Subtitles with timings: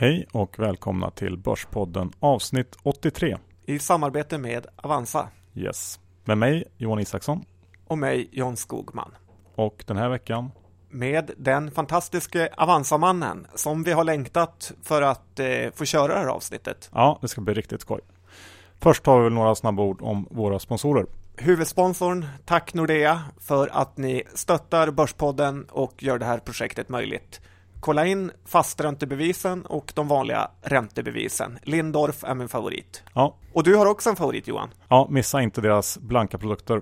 [0.00, 3.36] Hej och välkomna till Börspodden avsnitt 83.
[3.66, 5.28] I samarbete med Avanza.
[5.54, 6.00] Yes.
[6.24, 7.44] Med mig Johan Isaksson.
[7.86, 9.14] Och mig John Skogman.
[9.54, 10.50] Och den här veckan
[10.88, 16.26] med den fantastiske Avanza-mannen som vi har längtat för att eh, få köra det här
[16.26, 16.90] avsnittet.
[16.92, 18.00] Ja, det ska bli riktigt skoj.
[18.80, 21.06] Först har vi väl några snabba ord om våra sponsorer.
[21.36, 27.40] Huvudsponsorn, tack Nordea för att ni stöttar Börspodden och gör det här projektet möjligt.
[27.80, 31.58] Kolla in fasträntebevisen och de vanliga räntebevisen.
[31.62, 33.02] Lindorf är min favorit.
[33.14, 33.36] Ja.
[33.52, 34.68] Och du har också en favorit Johan?
[34.88, 36.76] Ja, missa inte deras blanka produkter.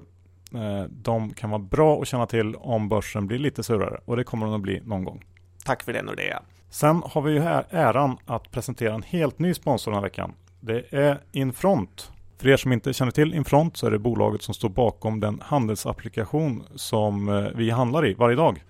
[0.54, 4.24] Eh, de kan vara bra att känna till om börsen blir lite surare och det
[4.24, 5.24] kommer den att bli någon gång.
[5.64, 6.42] Tack för det Nordea.
[6.70, 10.34] Sen har vi ju här äran att presentera en helt ny sponsor den här veckan.
[10.60, 12.10] Det är Infront.
[12.38, 15.42] För er som inte känner till Infront så är det bolaget som står bakom den
[15.44, 18.64] handelsapplikation som eh, vi handlar i varje dag.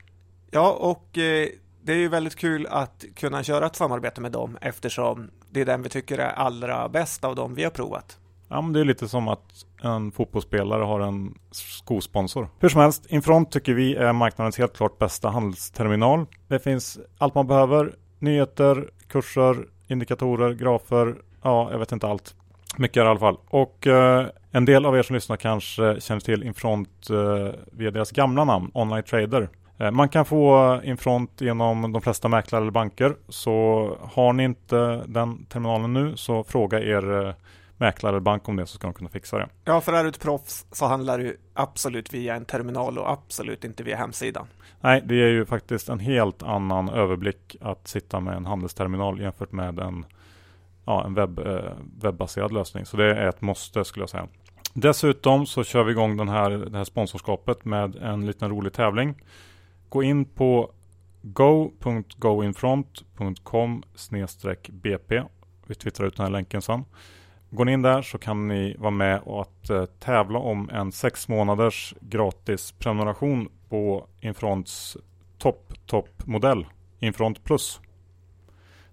[0.51, 1.49] Ja, och eh,
[1.87, 5.65] det är ju väldigt kul att kunna köra ett samarbete med dem eftersom det är
[5.65, 8.19] den vi tycker är allra bäst av dem vi har provat.
[8.49, 12.49] Ja, men det är lite som att en fotbollsspelare har en skosponsor.
[12.61, 16.27] Hur som helst, Infront tycker vi är marknadens helt klart bästa handelsterminal.
[16.49, 17.95] Det finns allt man behöver.
[18.19, 19.57] Nyheter, kurser,
[19.89, 21.17] indikatorer, grafer.
[21.43, 22.35] Ja, jag vet inte allt.
[22.77, 23.39] Mycket i alla fall.
[23.49, 28.11] Och eh, en del av er som lyssnar kanske känner till Infront eh, via deras
[28.11, 29.49] gamla namn, Online Trader.
[29.79, 33.17] Eh, man kan få Infront genom de flesta mäklare eller banker.
[33.29, 37.35] Så har ni inte den terminalen nu så fråga er eh,
[37.77, 39.49] mäklare eller bank om det så ska de kunna fixa det.
[39.65, 43.65] Ja, för är du ett proffs så handlar du absolut via en terminal och absolut
[43.65, 44.47] inte via hemsidan.
[44.81, 49.53] Nej, det är ju faktiskt en helt annan överblick att sitta med en handelsterminal jämfört
[49.53, 50.07] med en,
[50.85, 52.87] ja, en webb, eh, webbaserad lösning.
[52.87, 54.29] Så det är ett måste skulle jag säga.
[54.75, 59.15] Dessutom så kör vi igång den här, det här sponsorskapet med en liten rolig tävling.
[59.89, 60.73] Gå in på
[61.23, 63.83] go.goinfront.com
[64.69, 65.23] bp.
[65.67, 66.85] Vi twittrar ut den här länken sen.
[67.51, 70.93] Går ni in där så kan ni vara med och att eh, tävla om en
[70.93, 74.97] sex månaders gratis prenumeration på Infronts
[75.39, 76.67] topp, toppmodell
[76.99, 77.81] Infront Plus.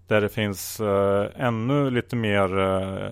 [0.07, 3.11] Där det finns eh, ännu lite mer eh,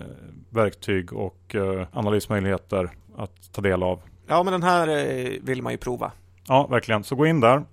[0.50, 4.00] verktyg och eh, analysmöjligheter att ta del av.
[4.26, 6.12] Ja, men den här eh, vill man ju prova.
[6.48, 7.04] Ja, verkligen.
[7.04, 7.64] Så gå in där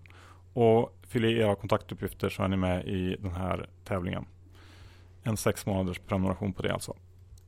[0.59, 4.25] och fyll i era kontaktuppgifter så är ni med i den här tävlingen.
[5.23, 6.95] En sex månaders prenumeration på det alltså.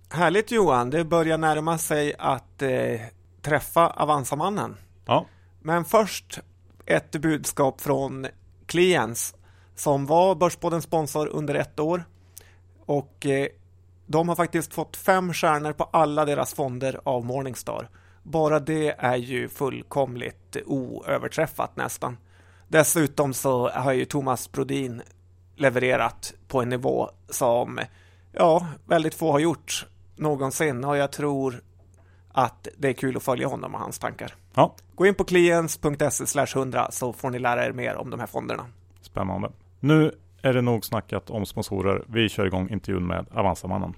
[0.10, 3.02] Härligt Johan, det börjar närma sig att eh,
[3.42, 4.76] träffa Avanzamannen.
[5.06, 5.26] Ja.
[5.62, 6.40] Men först
[6.86, 8.28] ett budskap från
[8.66, 9.36] Clients
[9.76, 12.04] som var Börspoddens sponsor under ett år.
[12.86, 13.48] Och eh,
[14.06, 17.90] de har faktiskt fått fem stjärnor på alla deras fonder av Morningstar.
[18.24, 22.18] Bara det är ju fullkomligt oöverträffat nästan.
[22.72, 25.02] Dessutom så har ju Thomas Brodin
[25.56, 27.80] levererat på en nivå som
[28.32, 31.62] ja, väldigt få har gjort någonsin och jag tror
[32.32, 34.36] att det är kul att följa honom och hans tankar.
[34.54, 34.76] Ja.
[34.96, 38.66] Gå in på kliens.se 100 så får ni lära er mer om de här fonderna.
[39.02, 39.52] Spännande.
[39.80, 40.12] Nu
[40.42, 42.04] är det nog snackat om sponsorer.
[42.08, 43.94] Vi kör igång intervjun med Avanzamannen.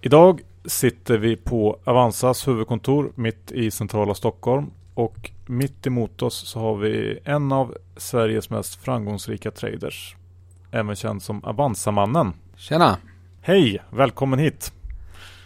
[0.00, 6.60] Idag sitter vi på Avanzas huvudkontor mitt i centrala Stockholm och mitt emot oss så
[6.60, 10.16] har vi en av Sveriges mest framgångsrika traders.
[10.70, 12.32] Även känd som Avanzamannen.
[12.56, 12.96] Tjena!
[13.40, 13.82] Hej!
[13.90, 14.72] Välkommen hit!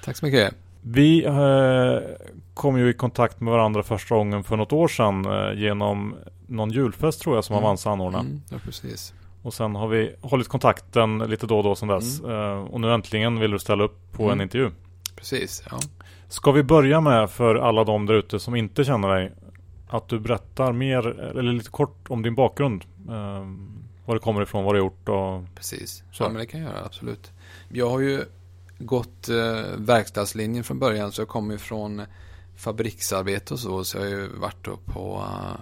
[0.05, 0.55] Tack så mycket!
[0.83, 5.61] Vi eh, kom ju i kontakt med varandra första gången för något år sedan eh,
[5.61, 6.15] genom
[6.47, 7.65] någon julfest tror jag som mm.
[7.65, 8.29] Avanza anordnade.
[8.29, 9.15] Mm, ja, precis.
[9.43, 12.21] Och sen har vi hållit kontakten lite då och då sedan dess.
[12.21, 12.33] Mm.
[12.33, 14.41] Eh, och nu äntligen vill du ställa upp på en mm.
[14.41, 14.71] intervju.
[15.19, 15.79] Precis, ja.
[16.29, 19.33] Ska vi börja med för alla de där ute som inte känner dig
[19.89, 22.85] att du berättar mer eller lite kort om din bakgrund.
[23.09, 23.47] Eh,
[24.05, 26.25] var du kommer ifrån, vad du har gjort och Precis, så.
[26.25, 27.31] ja men det kan jag göra absolut.
[27.69, 28.25] Jag har ju
[28.79, 32.03] gått eh, verkstadslinjen från början så jag kommer från
[32.57, 33.85] fabriksarbete och så.
[33.85, 35.61] Så jag har ju varit då på uh,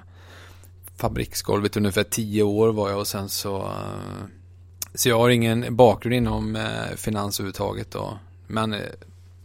[0.96, 4.24] fabriksgolvet ungefär tio år var jag och sen så uh,
[4.94, 8.18] Så jag har ingen bakgrund inom uh, finans överhuvudtaget då.
[8.46, 8.74] Men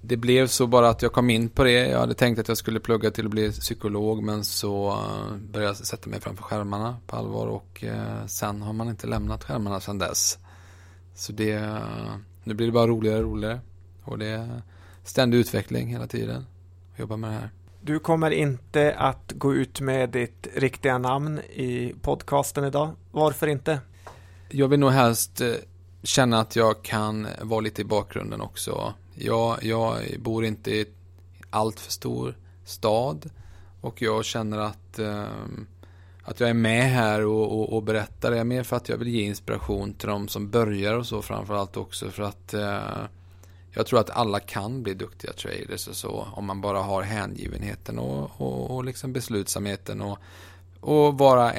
[0.01, 1.87] det blev så bara att jag kom in på det.
[1.87, 5.03] Jag hade tänkt att jag skulle plugga till att bli psykolog men så
[5.51, 7.83] började jag sätta mig framför skärmarna på allvar och
[8.27, 10.37] sen har man inte lämnat skärmarna sedan dess.
[11.15, 11.81] Så det,
[12.43, 13.59] nu blir det bara roligare och roligare.
[14.03, 14.61] Och det är
[15.03, 16.45] ständig utveckling hela tiden.
[16.97, 17.49] Jobba med det här.
[17.81, 22.91] Du kommer inte att gå ut med ditt riktiga namn i podcasten idag.
[23.11, 23.79] Varför inte?
[24.49, 25.41] Jag vill nog helst
[26.03, 28.93] känna att jag kan vara lite i bakgrunden också.
[29.25, 30.85] Jag, jag bor inte i
[31.49, 33.29] allt för stor stad
[33.81, 35.25] och jag känner att eh,
[36.23, 39.07] att jag är med här och, och, och berättar är mer för att jag vill
[39.07, 43.05] ge inspiration till de som börjar och så framförallt också för att eh,
[43.71, 47.99] jag tror att alla kan bli duktiga traders och så om man bara har hängivenheten
[47.99, 50.17] och, och, och liksom beslutsamheten och,
[50.79, 51.53] och vara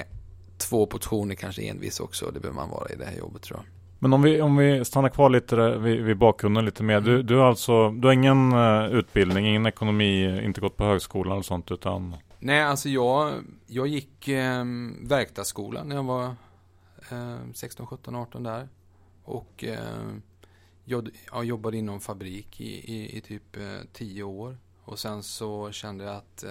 [0.56, 2.30] två portioner kanske envis också.
[2.30, 3.81] Det behöver man vara i det här jobbet tror jag.
[4.02, 7.00] Men om vi, om vi stannar kvar lite där, vid, vid bakgrunden lite mer.
[7.00, 11.38] Du, du, har alltså, du har ingen uh, utbildning, ingen ekonomi, inte gått på högskolan
[11.38, 12.16] och sånt utan?
[12.38, 13.32] Nej, alltså jag,
[13.66, 14.64] jag gick eh,
[15.02, 16.24] verkstadsskolan när jag var
[17.10, 18.68] eh, 16, 17, 18 där.
[19.24, 19.78] Och eh,
[20.84, 24.56] jag, jag jobbade inom fabrik i, i, i typ eh, 10 år.
[24.84, 26.50] Och sen så kände jag att eh,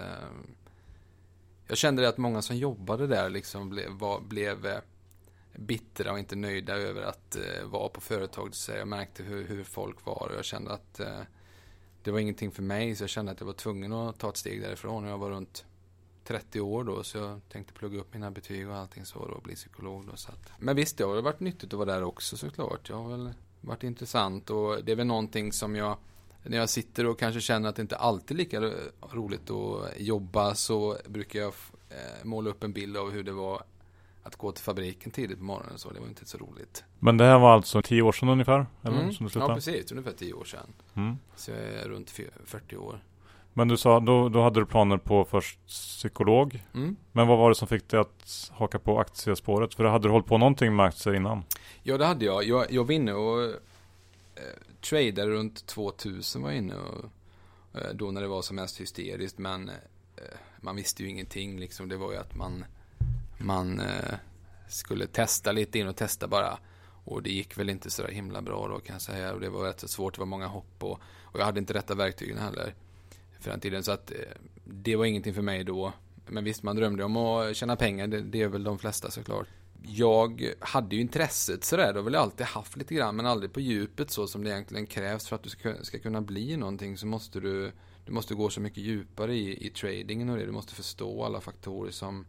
[1.68, 4.80] jag kände att många som jobbade där liksom blev, var, blev eh,
[5.62, 8.56] bittra och inte nöjda över att eh, vara på företaget.
[8.56, 11.22] Så jag märkte hur, hur folk var och jag kände att eh,
[12.04, 12.96] det var ingenting för mig.
[12.96, 15.06] Så jag kände att jag var tvungen att ta ett steg därifrån.
[15.06, 15.66] Jag var runt
[16.24, 19.42] 30 år då, så jag tänkte plugga upp mina betyg och allting så då och
[19.42, 20.16] bli psykolog då.
[20.16, 20.52] Så att.
[20.60, 22.90] Men visst, det har varit nyttigt att vara där också såklart.
[22.90, 25.98] Jag har väl varit intressant och det är väl någonting som jag
[26.44, 28.60] när jag sitter och kanske känner att det inte alltid är lika
[29.12, 31.54] roligt att jobba så brukar jag
[31.90, 33.64] eh, måla upp en bild av hur det var
[34.24, 35.90] att gå till fabriken tidigt på morgonen så.
[35.90, 36.84] Det var inte så roligt.
[37.00, 38.66] Men det här var alltså tio år sedan ungefär?
[38.84, 39.02] Eller?
[39.02, 39.14] Mm.
[39.14, 39.92] Som du ja, precis.
[39.92, 40.74] Ungefär tio år sedan.
[40.94, 41.18] Mm.
[41.36, 42.10] Så jag är runt
[42.46, 43.04] 40 år.
[43.54, 46.64] Men du sa, då, då hade du planer på först psykolog.
[46.74, 46.96] Mm.
[47.12, 49.74] Men vad var det som fick dig att haka på aktiespåret?
[49.74, 51.44] För hade du hållit på någonting med aktier innan?
[51.84, 52.44] Ja, det hade jag.
[52.44, 53.54] Jag, jag var inne och eh,
[54.82, 57.06] tradade runt 2000 var jag inne och
[57.82, 59.38] eh, då när det var som mest hysteriskt.
[59.38, 59.76] Men eh,
[60.62, 61.90] man visste ju ingenting liksom.
[61.90, 62.66] Det var ju att man,
[63.44, 64.16] man eh,
[64.70, 66.60] skulle testa lite in och testa bara.
[67.04, 69.34] Och det gick väl inte så himla bra då kan jag säga.
[69.34, 71.74] Och det var rätt så svårt, det var många hopp och, och jag hade inte
[71.74, 72.76] rätta verktygen heller
[73.40, 73.84] för den tiden.
[73.84, 74.18] Så att eh,
[74.64, 75.94] det var ingenting för mig då.
[76.28, 78.08] Men visst, man drömde om att tjäna pengar.
[78.08, 79.48] Det, det är väl de flesta såklart.
[79.84, 81.94] Jag hade ju intresset sådär.
[81.94, 83.16] Det har väl alltid haft lite grann.
[83.16, 86.22] Men aldrig på djupet så som det egentligen krävs för att du ska, ska kunna
[86.22, 86.98] bli någonting.
[86.98, 87.72] Så måste du,
[88.06, 90.46] du måste gå så mycket djupare i, i tradingen och det.
[90.46, 92.26] Du måste förstå alla faktorer som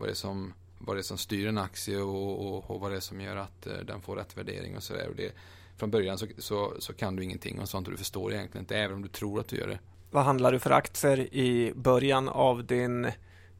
[0.00, 2.96] vad det är som, vad det som styr en aktie och, och, och vad det
[2.96, 5.32] är som gör att uh, den får rätt värdering och sådär.
[5.76, 8.76] Från början så, så, så kan du ingenting och sånt och du förstår egentligen inte.
[8.76, 9.78] Även om du tror att du gör det.
[10.10, 13.10] Vad handlar du för aktier i början av din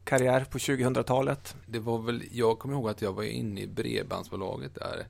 [0.03, 1.55] karriär på 2000-talet?
[1.65, 5.05] Det var väl, jag kommer ihåg att jag var inne i Bredbandsbolaget där.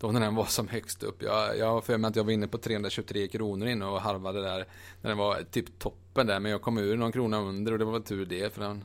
[0.00, 1.22] Då när den var som högst upp.
[1.22, 4.42] Jag, jag har för mig att jag var inne på 323 kronor inne och harvade
[4.42, 4.66] där.
[5.00, 6.40] När den var typ toppen där.
[6.40, 8.54] Men jag kom ur någon krona under och det var väl tur det.
[8.54, 8.84] För den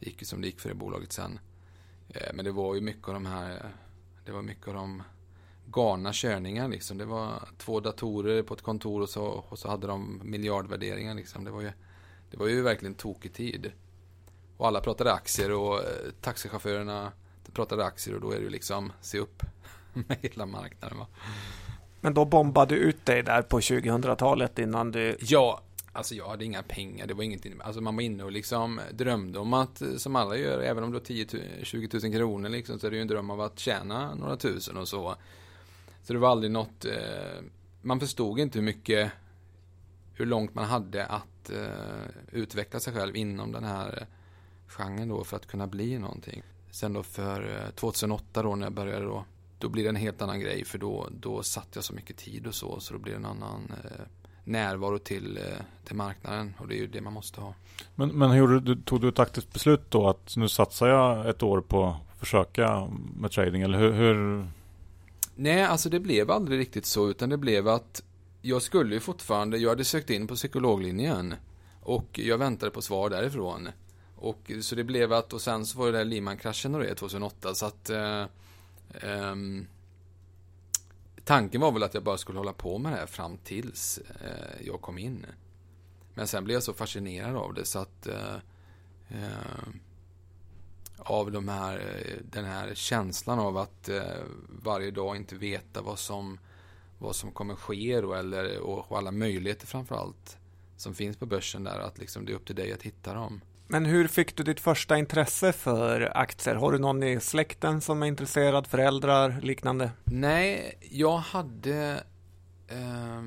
[0.00, 1.38] gick ju som det gick för det bolaget sen.
[2.08, 3.72] Eh, men det var ju mycket av de här.
[4.24, 5.02] Det var mycket av de
[5.66, 6.98] galna körningar liksom.
[6.98, 11.44] Det var två datorer på ett kontor och så, och så hade de miljardvärderingar liksom.
[11.44, 11.72] Det var ju,
[12.30, 13.72] det var ju verkligen tokig tid.
[14.56, 17.12] Och alla pratade aktier och eh, taxichaufförerna
[17.54, 19.42] pratade aktier och då är det ju liksom se upp
[19.92, 20.98] med hela marknaden.
[20.98, 21.06] Va?
[22.00, 25.16] Men då bombade du ut dig där på 2000-talet innan du...
[25.20, 25.60] Ja,
[25.94, 27.06] alltså jag hade inga pengar.
[27.06, 27.54] Det var ingenting.
[27.60, 30.90] Alltså man var inne och liksom drömde om att, eh, som alla gör, även om
[30.90, 31.26] du har 10
[31.62, 34.76] 20 000 kronor liksom, så är det ju en dröm av att tjäna några tusen
[34.76, 35.16] och så.
[36.02, 37.42] Så det var aldrig något, eh,
[37.82, 39.12] man förstod inte hur mycket,
[40.14, 44.06] hur långt man hade att eh, utveckla sig själv inom den här
[44.66, 46.42] genren då för att kunna bli någonting.
[46.70, 49.24] Sen då för eh, 2008 då när jag började då,
[49.58, 52.46] då blir det en helt annan grej för då, då satt jag så mycket tid
[52.46, 54.04] och så, så då blir det en annan eh,
[54.44, 55.42] närvaro till, eh,
[55.84, 57.54] till marknaden och det är ju det man måste ha.
[57.94, 61.60] Men, men hur tog du ett aktivt beslut då att nu satsar jag ett år
[61.60, 64.46] på att försöka med trading eller hur, hur
[65.36, 68.02] Nej, alltså det blev aldrig riktigt så, utan det blev att
[68.42, 71.34] jag skulle ju fortfarande, jag hade sökt in på psykologlinjen
[71.80, 73.68] och jag väntade på svar därifrån.
[74.16, 77.54] Och så det blev att, och sen så var det där Lehman-kraschen och det 2008,
[77.54, 78.22] så att eh,
[78.90, 79.34] eh,
[81.24, 84.66] Tanken var väl att jag bara skulle hålla på med det här fram tills eh,
[84.66, 85.26] jag kom in.
[86.14, 88.34] Men sen blev jag så fascinerad av det så att eh,
[89.08, 89.68] eh,
[90.98, 94.02] av de här, eh, den här känslan av att eh,
[94.62, 96.38] varje dag inte veta vad som,
[96.98, 100.38] vad som kommer ske då, eller, och, alla möjligheter framför allt
[100.76, 103.40] som finns på börsen där, att liksom det är upp till dig att hitta dem.
[103.66, 106.54] Men hur fick du ditt första intresse för aktier?
[106.54, 109.90] Har du någon i släkten som är intresserad, föräldrar, liknande?
[110.04, 112.04] Nej, jag hade
[112.68, 113.22] eh,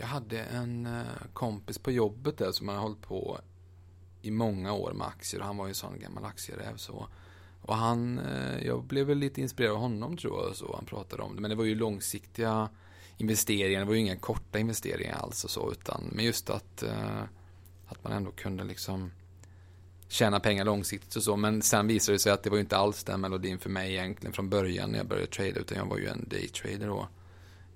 [0.00, 3.40] jag hade en eh, kompis på jobbet där som hade hållit på
[4.22, 7.08] i många år med aktier och han var ju en sån gammal aktieräv så.
[7.62, 11.22] Och han, eh, jag blev väl lite inspirerad av honom tror jag, så han pratade
[11.22, 11.40] om det.
[11.40, 12.68] Men det var ju långsiktiga
[13.16, 17.22] investeringar, det var ju inga korta investeringar alls och så, utan men just att, eh,
[17.86, 19.10] att man ändå kunde liksom
[20.10, 21.36] tjäna pengar långsiktigt och så.
[21.36, 23.92] Men sen visade det sig att det var ju inte alls den melodin för mig
[23.92, 25.60] egentligen från början när jag började trada.
[25.60, 27.08] Utan jag var ju en daytrader då.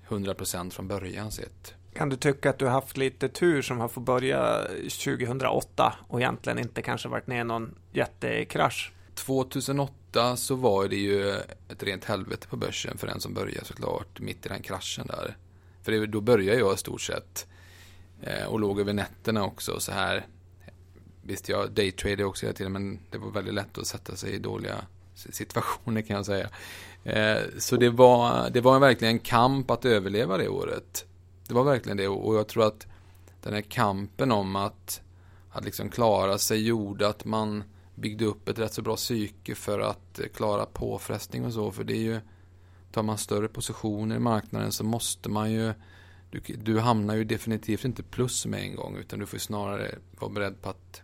[0.09, 1.75] 100% från början sett.
[1.95, 4.63] Kan du tycka att du har haft lite tur som har fått börja
[5.05, 8.93] 2008 och egentligen inte kanske varit ner någon jättekrasch?
[9.15, 11.31] 2008 så var det ju
[11.69, 15.37] ett rent helvete på börsen för den som började såklart mitt i den kraschen där.
[15.83, 17.47] För då började jag i stort sett
[18.23, 20.27] eh, och låg över nätterna också så här.
[21.27, 24.39] Visst, jag daytradade också hela tiden men det var väldigt lätt att sätta sig i
[24.39, 26.49] dåliga situationer kan jag säga.
[27.05, 31.05] Eh, så det var, det var verkligen en kamp att överleva det året.
[31.49, 32.87] Det var verkligen det och jag tror att
[33.43, 35.01] den här kampen om att,
[35.51, 37.65] att liksom klara sig gjorde att man
[37.95, 41.71] byggde upp ett rätt så bra psyke för att eh, klara påfrestning och så.
[41.71, 42.21] För det är ju,
[42.93, 45.73] tar man större positioner i marknaden så måste man ju,
[46.31, 50.33] du, du hamnar ju definitivt inte plus med en gång utan du får snarare vara
[50.33, 51.03] beredd på att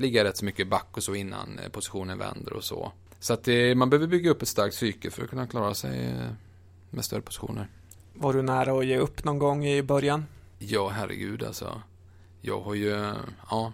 [0.00, 2.92] ligga rätt så mycket back och så innan positionen vänder och så.
[3.18, 6.14] Så att det, man behöver bygga upp ett starkt psyke för att kunna klara sig
[6.90, 7.68] med större positioner.
[8.14, 10.26] Var du nära att ge upp någon gång i början?
[10.58, 11.82] Ja, herregud alltså.
[12.40, 13.14] Jag har ju,
[13.50, 13.72] ja,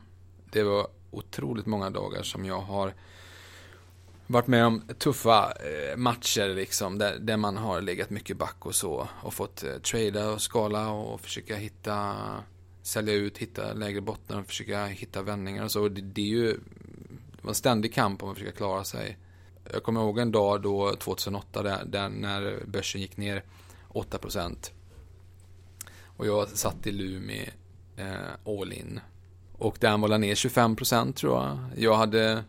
[0.52, 2.94] det var otroligt många dagar som jag har
[4.26, 8.74] varit med om tuffa eh, matcher liksom, där, där man har legat mycket back och
[8.74, 12.16] så och fått eh, trada och skala och försöka hitta,
[12.86, 15.88] sälja ut, hitta lägre bottnar och försöka hitta vändningar och så.
[15.88, 16.52] Det, det är ju
[17.32, 19.18] det var en ständig kamp om att försöka klara sig.
[19.72, 23.44] Jag kommer ihåg en dag då 2008 där, där när börsen gick ner
[23.88, 24.70] 8%
[26.16, 27.50] Och jag satt i Lumi
[27.96, 29.00] eh, all in.
[29.52, 30.76] Och den var ner 25
[31.12, 31.58] tror jag.
[31.76, 32.44] Jag hade,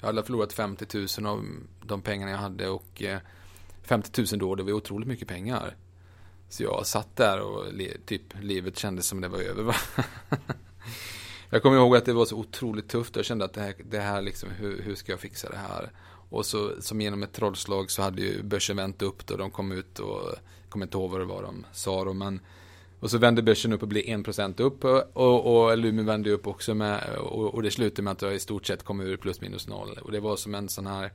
[0.00, 1.44] jag hade förlorat 50 000 av
[1.82, 3.18] de pengarna jag hade och eh,
[3.82, 5.76] 50 000 då, det var otroligt mycket pengar.
[6.54, 7.64] Så jag satt där och
[8.06, 9.62] typ livet kändes som det var över.
[9.62, 9.74] va?
[11.50, 13.16] jag kommer ihåg att det var så otroligt tufft.
[13.16, 15.90] Jag kände att det här, det här liksom, hur, hur ska jag fixa det här?
[16.30, 19.72] Och så som genom ett trollslag så hade ju börsen vänt upp då de kom
[19.72, 20.34] ut och
[20.68, 22.40] kommer inte ihåg vad det var de sa då, men
[23.00, 26.74] och så vände börsen upp och blev 1% upp och, och Lumi vände upp också
[26.74, 29.68] med och, och det slutade med att jag i stort sett kom ur plus minus
[29.68, 29.98] noll.
[30.02, 31.12] Och det var som en sån här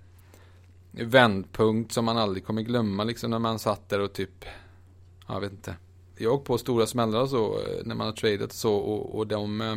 [0.91, 4.45] vändpunkt som man aldrig kommer glömma liksom när man satt där och typ,
[5.33, 5.75] jag vet inte.
[6.17, 9.27] Jag på stora smällar och så eh, när man har tradat och så och, och
[9.27, 9.75] de eh,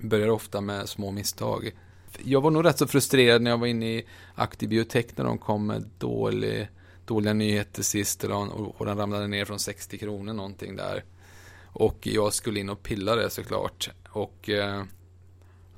[0.00, 1.72] börjar ofta med små misstag
[2.18, 5.38] jag var nog rätt så frustrerad när jag var inne i Aktiv Biotech när de
[5.38, 6.68] kom med dålig,
[7.04, 11.04] dåliga nyheter sist och, och den ramlade ner från 60 kronor någonting där.
[11.72, 13.90] Och jag skulle in och pilla det såklart.
[14.08, 14.80] Och eh,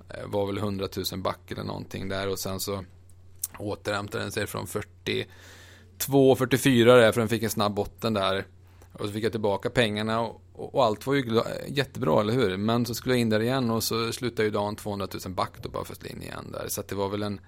[0.09, 2.85] eh var väl 100 000 back eller någonting där och sen så
[3.59, 8.47] återhämtade den sig från 42, 44 där för den fick en snabb botten där.
[8.93, 12.57] Och så fick jag tillbaka pengarna och, och allt var ju jättebra, eller hur?
[12.57, 15.53] Men så skulle jag in där igen och så slutade ju dagen 200 000 back
[15.63, 16.69] då bara för att slå in igen där.
[16.69, 17.41] Så att det var väl en,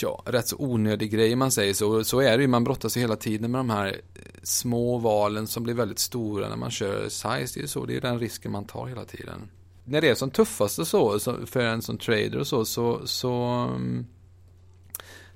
[0.00, 2.04] ja, rätt så onödig grej man säger så.
[2.04, 5.46] Så är det ju, man brottas ju hela tiden med de här eh, små valen
[5.46, 7.54] som blir väldigt stora när man kör size.
[7.54, 9.50] Det är ju så, det är den risken man tar hela tiden.
[9.84, 13.32] När det är som tuffast och så, för en som trader och så, så, så
[13.32, 14.06] mm,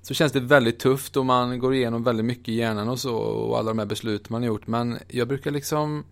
[0.02, 3.16] så känns det väldigt tufft och man går igenom väldigt mycket i hjärnan och så
[3.16, 4.66] och alla de här beslut man har gjort.
[4.66, 6.04] Men jag brukar liksom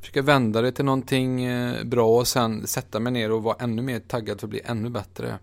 [0.00, 3.82] försöka vända det till någonting eh, bra och sen sätta mig ner och vara ännu
[3.82, 5.38] mer taggad för att bli ännu bättre.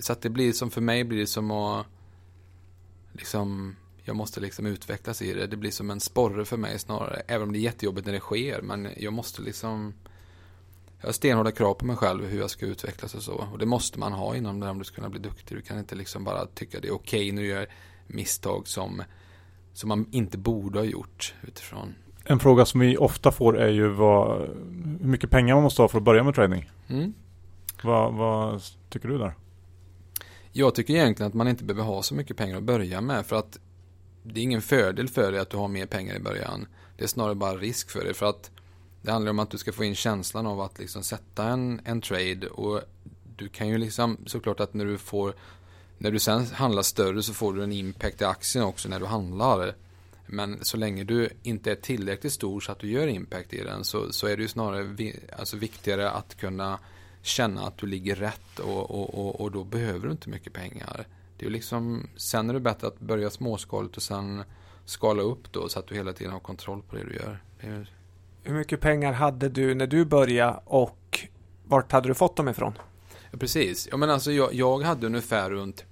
[0.00, 1.86] Så att det blir som för mig blir det som att
[3.12, 3.76] liksom
[4.08, 5.46] jag måste liksom utvecklas i det.
[5.46, 7.22] Det blir som en sporre för mig snarare.
[7.26, 8.62] Även om det är jättejobbigt när det sker.
[8.62, 9.94] Men jag måste liksom
[11.00, 13.48] jag har stenhårda krav på mig själv hur jag ska utvecklas och så.
[13.52, 15.56] Och det måste man ha inom det om du ska kunna bli duktig.
[15.56, 17.66] Du kan inte liksom bara tycka det är okej okay när du gör
[18.06, 19.02] misstag som,
[19.72, 21.94] som man inte borde ha gjort utifrån.
[22.24, 24.40] En fråga som vi ofta får är ju vad,
[25.00, 26.70] hur mycket pengar man måste ha för att börja med trading.
[26.88, 27.14] Mm.
[27.82, 29.34] Vad, vad tycker du där?
[30.52, 33.26] Jag tycker egentligen att man inte behöver ha så mycket pengar att börja med.
[33.26, 33.58] För att
[34.22, 36.66] det är ingen fördel för dig att du har mer pengar i början.
[36.96, 38.14] Det är snarare bara risk för dig.
[38.14, 38.50] För att
[39.02, 42.00] det handlar om att du ska få in känslan av att liksom sätta en, en
[42.00, 42.80] trade och
[43.36, 45.34] du kan ju liksom såklart att när du får
[45.98, 49.06] när du sen handlar större så får du en impact i aktien också när du
[49.06, 49.74] handlar.
[50.26, 53.84] Men så länge du inte är tillräckligt stor så att du gör impact i den
[53.84, 56.78] så, så är det ju snarare vi, alltså viktigare att kunna
[57.22, 61.06] känna att du ligger rätt och, och, och, och, då behöver du inte mycket pengar.
[61.38, 64.42] Det är liksom, sen är det bättre att börja småskaligt och sen
[64.84, 67.42] skala upp då så att du hela tiden har kontroll på det du gör.
[67.60, 67.97] Det är
[68.42, 71.28] hur mycket pengar hade du när du började och
[71.64, 72.72] vart hade du fått dem ifrån?
[73.30, 73.88] Ja, precis.
[73.90, 75.84] Ja, men alltså, jag, jag hade ungefär runt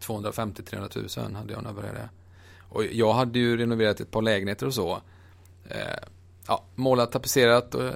[0.00, 2.08] 250-300 000 hade jag när jag började.
[2.68, 5.00] Och jag hade ju renoverat ett par lägenheter och så.
[5.68, 5.78] Eh,
[6.46, 7.92] ja, målat, tapetserat och,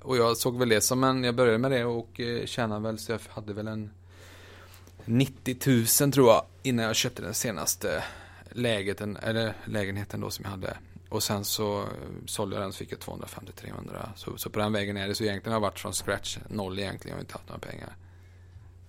[0.00, 2.98] och jag såg väl det som en, jag började med det och eh, tjänade väl
[2.98, 3.90] så jag hade väl en
[5.04, 5.56] 90
[6.00, 8.04] 000 tror jag innan jag köpte den senaste
[8.50, 10.76] lägenheten eller lägenheten då som jag hade.
[11.10, 11.84] Och sen så
[12.26, 14.08] sålde jag den så fick jag 250-300.
[14.16, 15.14] Så, så på den vägen är det.
[15.14, 17.12] Så egentligen har jag varit från scratch, noll egentligen.
[17.12, 17.96] Jag har inte haft några pengar.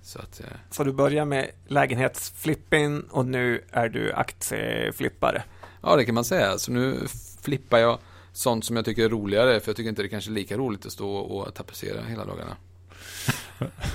[0.01, 0.46] Så, att, eh.
[0.70, 5.44] så du börjar med lägenhetsflipping och nu är du aktieflippare?
[5.82, 6.58] Ja, det kan man säga.
[6.58, 7.08] Så nu
[7.42, 8.00] flippar jag
[8.34, 9.60] sånt som jag tycker är roligare.
[9.60, 12.56] För jag tycker inte det kanske är lika roligt att stå och tapetsera hela dagarna.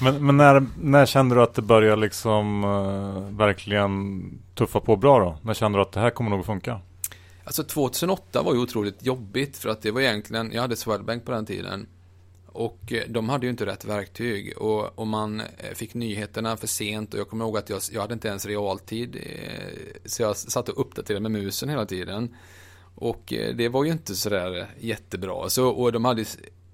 [0.00, 4.22] men men när, när kände du att det började liksom uh, verkligen
[4.54, 5.38] tuffa på bra då?
[5.42, 6.80] När kände du att det här kommer nog att funka?
[7.44, 11.32] Alltså 2008 var ju otroligt jobbigt för att det var egentligen, jag hade Swedbank på
[11.32, 11.86] den tiden.
[12.46, 16.66] Och eh, de hade ju inte rätt verktyg och, och man eh, fick nyheterna för
[16.66, 19.16] sent och jag kommer ihåg att jag, jag hade inte ens realtid.
[19.16, 22.36] Eh, så jag satt och uppdaterade med musen hela tiden.
[22.94, 25.50] Och det var ju inte sådär jättebra.
[25.50, 26.24] Så, och de hade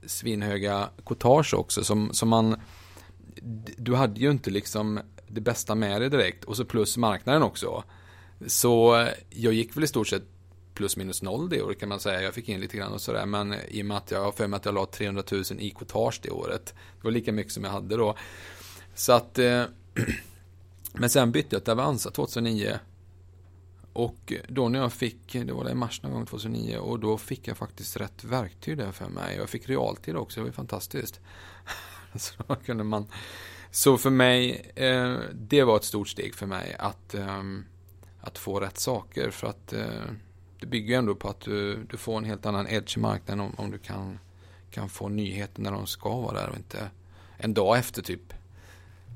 [0.07, 2.57] svinhöga courtage också som, som man
[3.77, 7.85] du hade ju inte liksom det bästa med dig direkt och så plus marknaden också.
[8.47, 10.25] Så jag gick väl i stort sett
[10.79, 12.23] plus minus noll det året kan man säga.
[12.23, 14.47] Jag fick in lite grann och sådär men i och med att jag har för
[14.47, 16.67] mig att jag la 300 000 i courtage det året.
[16.67, 18.17] Det var lika mycket som jag hade då.
[18.95, 19.65] Så att eh,
[20.93, 22.79] men sen bytte jag till Avanza 2009
[23.93, 27.19] och då när jag fick, det var det i mars någon gång 2009 och då
[27.19, 29.37] fick jag faktiskt rätt verktyg där för mig.
[29.37, 31.21] Jag fick realtid också, det var ju fantastiskt.
[32.15, 33.07] så då kunde man...
[33.71, 37.43] Så för mig, eh, det var ett stort steg för mig att, eh,
[38.21, 40.03] att få rätt saker för att eh,
[40.61, 43.41] det bygger ju ändå på att du, du får en helt annan edge i marknaden
[43.41, 44.19] om, om du kan,
[44.71, 46.91] kan få nyheter när de ska vara där och inte
[47.37, 48.33] en dag efter typ.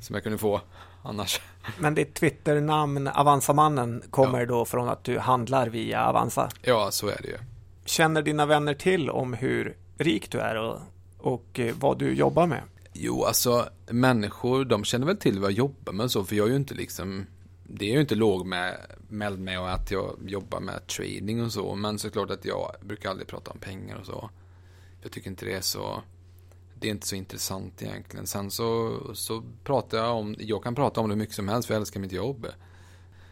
[0.01, 0.61] Som jag kunde få
[1.03, 1.41] annars.
[1.79, 4.47] Men ditt Twitter-namn, Avanza-mannen, kommer ja.
[4.47, 6.49] då från att du handlar via Avanza?
[6.63, 7.39] Ja, så är det ju.
[7.85, 10.79] Känner dina vänner till om hur rik du är och,
[11.19, 12.63] och eh, vad du jobbar med?
[12.93, 16.51] Jo, alltså människor, de känner väl till vad jag jobbar med så, för jag är
[16.51, 17.27] ju inte liksom
[17.75, 22.31] det är ju inte lågmäld med att jag jobbar med trading och så, men såklart
[22.31, 24.31] att jag brukar aldrig prata om pengar och så.
[25.03, 26.03] Jag tycker inte det är så
[26.83, 28.27] det är inte så intressant egentligen.
[28.27, 31.75] Sen så, så pratar jag om, jag kan prata om det mycket som helst för
[31.75, 32.47] jag älskar mitt jobb.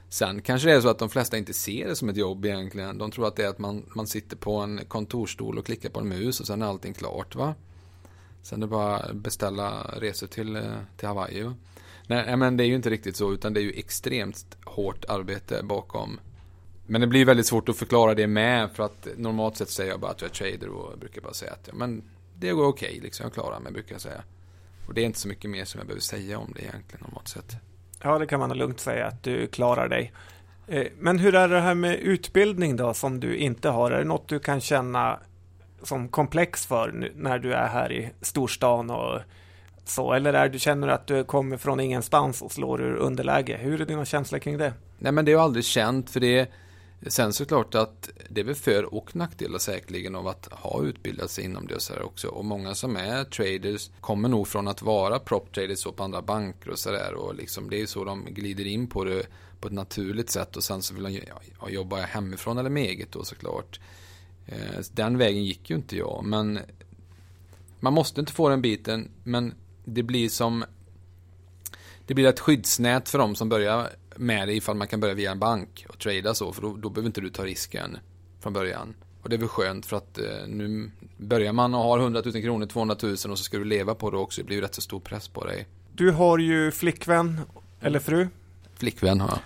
[0.09, 2.99] Sen kanske det är så att de flesta inte ser det som ett jobb egentligen.
[2.99, 6.01] De tror att det är att man, man sitter på en kontorstol och klickar på
[6.01, 7.55] en mus och sen är allting klart va.
[8.43, 10.63] Sen är det bara att beställa resor till, eh,
[10.97, 11.51] till Hawaii.
[12.11, 15.63] Nej men det är ju inte riktigt så utan det är ju extremt hårt arbete
[15.63, 16.21] bakom.
[16.87, 20.01] Men det blir väldigt svårt att förklara det med för att normalt sett säger jag
[20.01, 22.03] bara att jag är trader och brukar bara säga att ja, men
[22.35, 23.25] det går okej, okay, liksom.
[23.25, 24.23] Jag klarar mig, brukar jag säga.
[24.89, 27.29] Och det är inte så mycket mer som jag behöver säga om det egentligen, normalt
[27.29, 27.57] sett.
[28.03, 30.13] Ja, det kan man lugnt säga att du klarar dig.
[30.67, 33.91] Eh, men hur är det här med utbildning då, som du inte har?
[33.91, 35.21] Är det något du kan känna
[35.83, 39.21] som komplex för när du är här i storstan och
[39.91, 40.13] så?
[40.13, 43.57] Eller är du känner att du kommer från ingenstans och slår ur underläge?
[43.57, 44.73] Hur är dina känslor kring det?
[44.99, 46.51] Nej, men det är ju aldrig känt, för det
[47.07, 51.45] Sen såklart att det är väl för och nackdelar säkerligen av att ha utbildat sig
[51.45, 52.29] inom det och så här också.
[52.29, 56.23] Och många som är traders kommer nog från att vara prop traders och på andra
[56.23, 57.15] banker och sådär.
[57.15, 59.27] Och liksom det är så de glider in på det
[59.61, 60.57] på ett naturligt sätt.
[60.57, 61.21] Och sen så vill de
[61.61, 63.81] ja, jobba hemifrån eller med eget då såklart.
[64.47, 66.25] Eh, den vägen gick ju inte jag.
[66.25, 66.59] Men
[67.81, 69.11] man måste inte få den biten.
[69.25, 70.65] Men det blir som
[72.07, 75.31] det blir ett skyddsnät för de som börjar med det ifall man kan börja via
[75.31, 77.99] en bank och trada så, för då, då behöver inte du ta risken
[78.41, 78.95] från början.
[79.23, 82.43] Och det är väl skönt för att eh, nu börjar man och har 100 000
[82.43, 84.41] kronor, 200 000 och så ska du leva på det också.
[84.41, 85.67] Det blir ju rätt så stor press på dig.
[85.93, 87.41] Du har ju flickvän,
[87.81, 88.29] eller fru?
[88.75, 89.39] Flickvän har jag.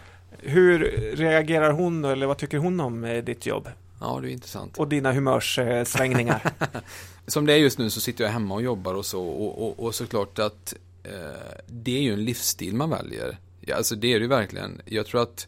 [0.51, 0.79] Hur
[1.17, 3.69] reagerar hon eller vad tycker hon om eh, ditt jobb?
[4.01, 4.79] Ja, det är intressant.
[4.79, 6.53] Och dina humörssvängningar?
[7.27, 9.23] Som det är just nu så sitter jag hemma och jobbar och så.
[9.23, 13.39] Och, och, och såklart att eh, det är ju en livsstil man väljer.
[13.61, 14.81] Ja, alltså det är det ju verkligen.
[14.85, 15.47] Jag tror att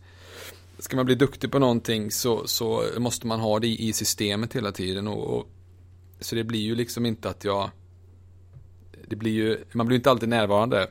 [0.78, 4.72] ska man bli duktig på någonting så, så måste man ha det i, systemet hela
[4.72, 5.08] tiden.
[5.08, 5.46] Och, och,
[6.20, 7.70] så det blir ju liksom inte att jag...
[9.08, 10.90] Det blir ju, man blir inte alltid närvarande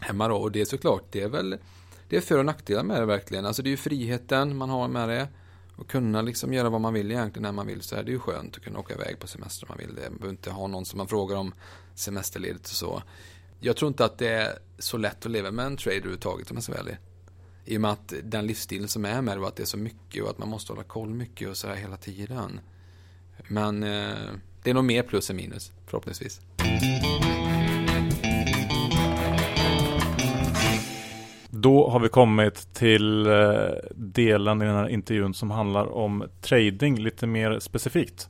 [0.00, 0.36] hemma då.
[0.36, 1.58] Och det är såklart, det är väl
[2.08, 3.46] det är för och nackdelar med det verkligen.
[3.46, 5.28] Alltså det är ju friheten man har med det.
[5.78, 8.18] Och kunna liksom göra vad man vill egentligen när man vill så är det ju
[8.18, 10.10] skönt att kunna åka iväg på semester om man vill det.
[10.10, 11.54] Man behöver inte ha någon som man frågar om
[11.94, 13.02] semesterledigt och så
[13.60, 16.54] jag tror inte att det är så lätt att leva med en trade överhuvudtaget om
[16.54, 16.96] man ska vara ärlig.
[17.64, 19.78] I och med att den livsstilen som är med det och att det är så
[19.78, 22.60] mycket och att man måste hålla koll mycket och så här hela tiden.
[23.48, 26.40] Men eh, det är nog mer plus än minus, förhoppningsvis.
[31.60, 33.32] Då har vi kommit till eh,
[33.94, 38.28] delen i den här intervjun som handlar om trading lite mer specifikt.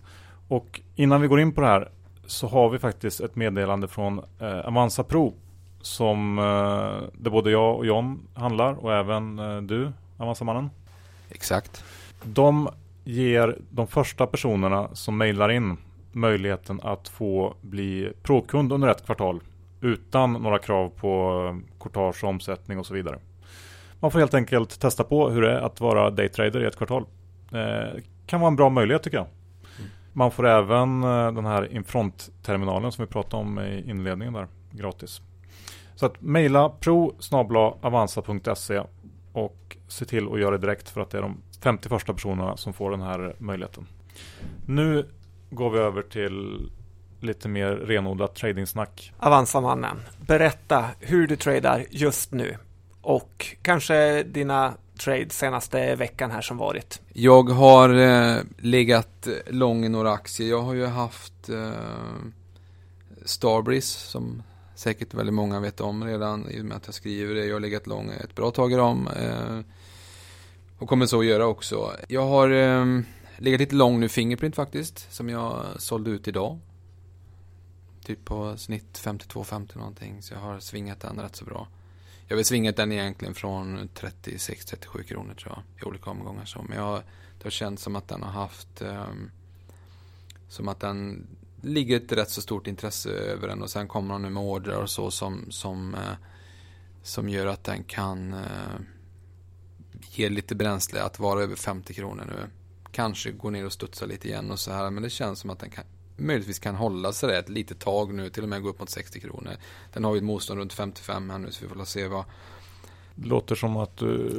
[0.48, 1.88] Och innan vi går in på det här
[2.26, 5.34] så har vi faktiskt ett meddelande från eh, Avanza Pro.
[5.80, 6.44] som eh,
[7.12, 10.70] där både jag och John handlar och även eh, du, Avanzamannen.
[11.30, 11.84] Exakt.
[12.22, 12.68] De
[13.04, 15.76] ger de första personerna som mejlar in
[16.12, 19.40] möjligheten att få bli provkund under ett kvartal
[19.80, 23.18] utan några krav på courtage, omsättning och så vidare.
[24.00, 27.06] Man får helt enkelt testa på hur det är att vara daytrader i ett kvartal.
[27.52, 29.26] Eh, kan vara en bra möjlighet tycker jag.
[30.12, 35.20] Man får även eh, den här Infront-terminalen som vi pratade om i inledningen där, gratis.
[35.94, 37.14] Så att mejla pro
[37.80, 38.82] avanza.se
[39.32, 42.56] och se till att göra det direkt för att det är de 50 första personerna
[42.56, 43.86] som får den här möjligheten.
[44.66, 45.08] Nu
[45.50, 46.70] går vi över till
[47.20, 49.12] lite mer renodlat tradingsnack.
[49.18, 52.56] Avanza-mannen, berätta hur du tradar just nu
[53.02, 57.00] och kanske dina trades senaste veckan här som varit.
[57.12, 60.48] Jag har eh, legat lång i några aktier.
[60.48, 61.70] Jag har ju haft eh,
[63.24, 64.42] Starbreeze som
[64.74, 67.44] säkert väldigt många vet om redan i och med att jag skriver det.
[67.44, 69.08] Jag har legat lång ett bra tag i dem.
[69.20, 69.60] Eh,
[70.78, 71.92] och kommer så att göra också.
[72.08, 73.00] Jag har eh,
[73.38, 75.12] legat lite lång nu Fingerprint faktiskt.
[75.12, 76.58] Som jag sålde ut idag.
[78.08, 80.22] Typ på snitt 52-50 någonting.
[80.22, 81.68] Så jag har svingat den rätt så bra.
[82.28, 85.82] Jag har svingat den egentligen från 36-37 kronor tror jag.
[85.82, 86.62] I olika omgångar så.
[86.62, 87.02] Men jag,
[87.38, 89.30] det har känts som att den har haft Um,
[90.48, 91.26] som att den
[91.62, 94.82] ligger ett rätt så stort intresse över den och sen kommer de nu med ordrar
[94.82, 96.00] och så som, som, uh,
[97.02, 98.80] som gör att den kan uh,
[100.10, 102.50] ge lite bränsle att vara över 50 kronor nu.
[102.92, 105.58] Kanske gå ner och studsa lite igen och så här men det känns som att
[105.58, 105.84] den kan,
[106.18, 108.90] möjligtvis kan hålla sig där ett litet tag nu till och med gå upp mot
[108.90, 109.52] 60 kronor.
[109.92, 112.24] Den har ju ett motstånd runt 55 här nu så vi får se vad
[113.14, 114.30] det låter som att du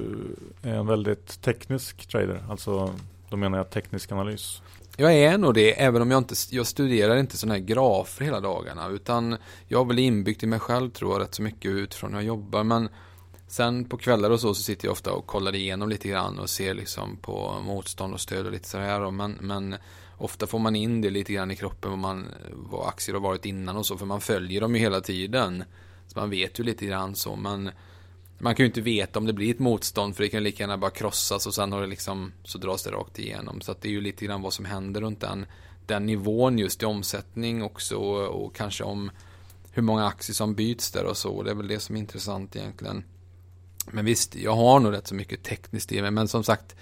[0.61, 2.45] är en väldigt teknisk trader.
[2.49, 2.93] Alltså,
[3.29, 4.61] då menar jag teknisk analys.
[4.97, 8.39] Jag är nog det, även om jag inte jag studerar inte sådana här grafer hela
[8.39, 8.87] dagarna.
[8.87, 9.37] Utan
[9.67, 12.27] jag har väl inbyggt i mig själv tror jag rätt så mycket utifrån hur jag
[12.27, 12.63] jobbar.
[12.63, 12.89] Men
[13.47, 16.49] sen på kvällar och så, så sitter jag ofta och kollar igenom lite grann och
[16.49, 19.11] ser liksom på motstånd och stöd och lite sådär.
[19.11, 19.75] Men, men
[20.19, 23.45] ofta får man in det lite grann i kroppen vad, man, vad aktier har varit
[23.45, 23.97] innan och så.
[23.97, 25.63] För man följer dem ju hela tiden.
[26.08, 27.36] Så man vet ju lite grann så.
[27.36, 27.71] Men
[28.38, 30.77] man kan ju inte veta om det blir ett motstånd för det kan lika gärna
[30.77, 33.62] bara krossas och sen har det liksom så dras det rakt igenom.
[33.62, 35.45] Så att det är ju lite grann vad som händer runt den,
[35.86, 39.12] den nivån just i omsättning också och, och kanske om
[39.71, 41.43] hur många aktier som byts där och så.
[41.43, 43.03] Det är väl det som är intressant egentligen.
[43.91, 46.12] Men visst, jag har nog rätt så mycket tekniskt i mig.
[46.12, 46.75] Men som sagt,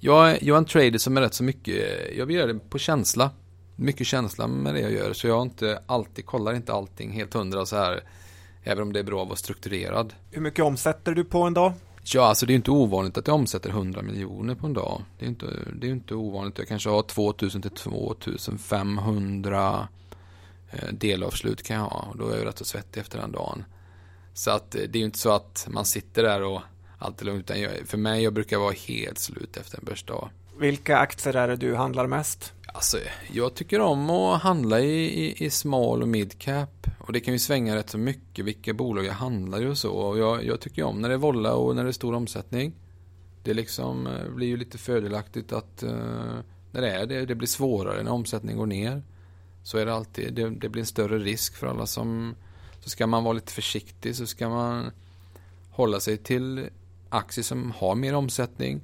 [0.00, 1.76] jag, jag är en trader som är rätt så mycket,
[2.16, 3.30] jag vill göra det på känsla.
[3.76, 5.12] Mycket känsla med det jag gör.
[5.12, 8.02] Så jag inte alltid, kollar inte allting helt hundra så här
[8.62, 10.14] Även om det är bra att vara strukturerad.
[10.30, 11.72] Hur mycket omsätter du på en dag?
[12.02, 15.02] Ja, alltså det är inte ovanligt att jag omsätter 100 miljoner på en dag.
[15.18, 16.58] Det är inte, det är inte ovanligt.
[16.58, 19.88] Jag kanske har 2000 till 2500
[20.70, 22.06] eh, delavslut kan jag ha.
[22.10, 23.64] Och då är jag rätt så svettig efter den dagen.
[24.34, 26.62] Så att eh, det är ju inte så att man sitter där och
[27.00, 27.40] allt är lugnt.
[27.40, 30.30] Utan jag, för mig, jag brukar vara helt slut efter en börsdag.
[30.58, 32.52] Vilka aktier är det du handlar mest?
[32.66, 32.98] Alltså,
[33.32, 36.86] jag tycker om att handla i, i, i small och mid cap.
[36.98, 39.92] Och det kan ju svänga rätt så mycket vilka bolag jag handlar i och så.
[39.92, 42.72] Och jag, jag tycker om när det är volla och när det är stor omsättning.
[43.42, 45.90] Det liksom eh, blir ju lite fördelaktigt att uh,
[46.72, 49.02] när det är det, det blir svårare när omsättningen går ner.
[49.62, 52.34] Så är det alltid, det, det blir en större risk för alla som,
[52.80, 54.90] så ska man vara lite försiktig så ska man
[55.70, 56.68] hålla sig till
[57.10, 58.80] aktier som har mer omsättning.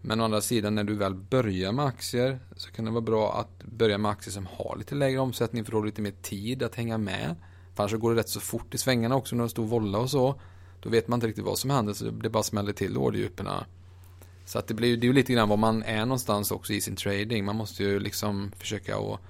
[0.00, 3.40] Men å andra sidan när du väl börjar med aktier så kan det vara bra
[3.40, 6.14] att börja med aktier som har lite lägre omsättning för då har du lite mer
[6.22, 7.34] tid att hänga med.
[7.74, 10.10] För annars går det rätt så fort i svängarna också när det står volla och
[10.10, 10.40] så.
[10.80, 13.66] Då vet man inte riktigt vad som händer så det bara smäller till ordergrupperna.
[14.44, 16.80] Så att det blir det är ju lite grann var man är någonstans också i
[16.80, 17.44] sin trading.
[17.44, 19.20] Man måste ju liksom försöka att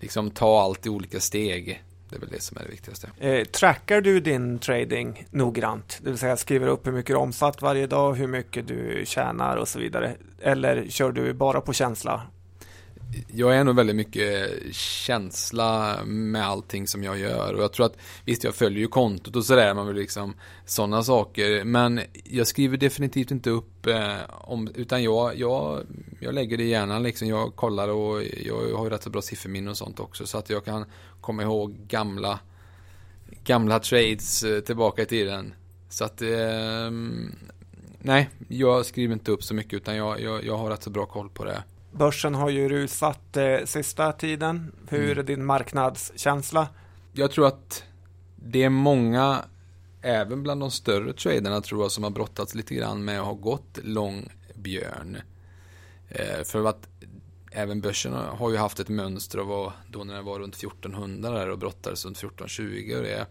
[0.00, 1.84] liksom ta allt i olika steg.
[2.10, 3.10] Det är väl det som är det viktigaste.
[3.18, 5.98] Eh, trackar du din trading noggrant?
[6.02, 9.56] Det vill säga skriver upp hur mycket du omsatt varje dag, hur mycket du tjänar
[9.56, 10.14] och så vidare.
[10.40, 12.22] Eller kör du bara på känsla?
[13.26, 17.54] Jag är nog väldigt mycket känsla med allting som jag gör.
[17.54, 20.34] Och jag tror att, visst jag följer ju kontot och sådär, man vill liksom
[20.66, 21.64] sådana saker.
[21.64, 25.82] Men jag skriver definitivt inte upp eh, om, utan jag, jag,
[26.20, 27.28] jag lägger det i hjärnan liksom.
[27.28, 30.26] Jag kollar och jag har ju rätt så bra sifferminne och sånt också.
[30.26, 30.84] Så att jag kan
[31.20, 32.40] komma ihåg gamla,
[33.44, 35.54] gamla trades eh, tillbaka i tiden.
[35.88, 36.90] Så att, eh,
[37.98, 41.06] nej, jag skriver inte upp så mycket utan jag, jag, jag har rätt så bra
[41.06, 41.62] koll på det.
[41.98, 44.72] Börsen har ju rusat eh, sista tiden.
[44.88, 45.18] Hur mm.
[45.18, 46.68] är din marknadskänsla?
[47.12, 47.84] Jag tror att
[48.36, 49.44] det är många,
[50.02, 53.32] även bland de större traderna tror jag, som har brottats lite grann med att ha
[53.32, 55.18] gått lång björn.
[56.08, 56.88] Eh, för att
[57.52, 61.50] även börsen har ju haft ett mönster av då när den var runt 1400 där
[61.50, 63.26] och brottades runt 1420 och det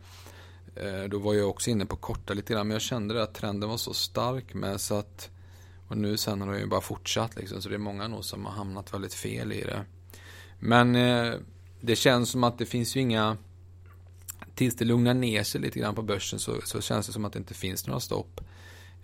[0.79, 3.69] Eh, då var jag också inne på korta lite grann, men jag kände att trenden
[3.69, 5.29] var så stark med så att
[5.87, 8.45] och nu sen har det ju bara fortsatt liksom, så det är många nog som
[8.45, 9.85] har hamnat väldigt fel i det.
[10.59, 11.33] Men eh,
[11.81, 13.37] det känns som att det finns ju inga
[14.55, 17.33] tills det lugnar ner sig lite grann på börsen så, så känns det som att
[17.33, 18.41] det inte finns några stopp.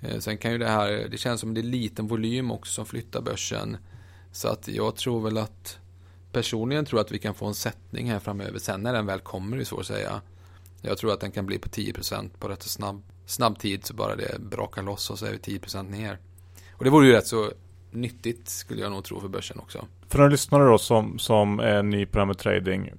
[0.02, 2.86] Eh, sen kan ju det här, det känns som det är liten volym också som
[2.86, 3.78] flyttar börsen.
[4.32, 5.78] Så att jag tror väl att
[6.32, 8.60] personligen tror att vi kan få en sättning här framöver.
[8.60, 10.22] Sen när den väl kommer är svårt att säga.
[10.82, 14.16] Jag tror att den kan bli på 10% på rätt snabb, snabb tid så bara
[14.16, 16.20] det brakar loss och så är vi 10% ner.
[16.74, 17.52] Och det vore ju rätt så
[17.92, 19.86] nyttigt skulle jag nog tro för börsen också.
[20.10, 22.92] För en lyssnare då som, som är ny på det här med trading.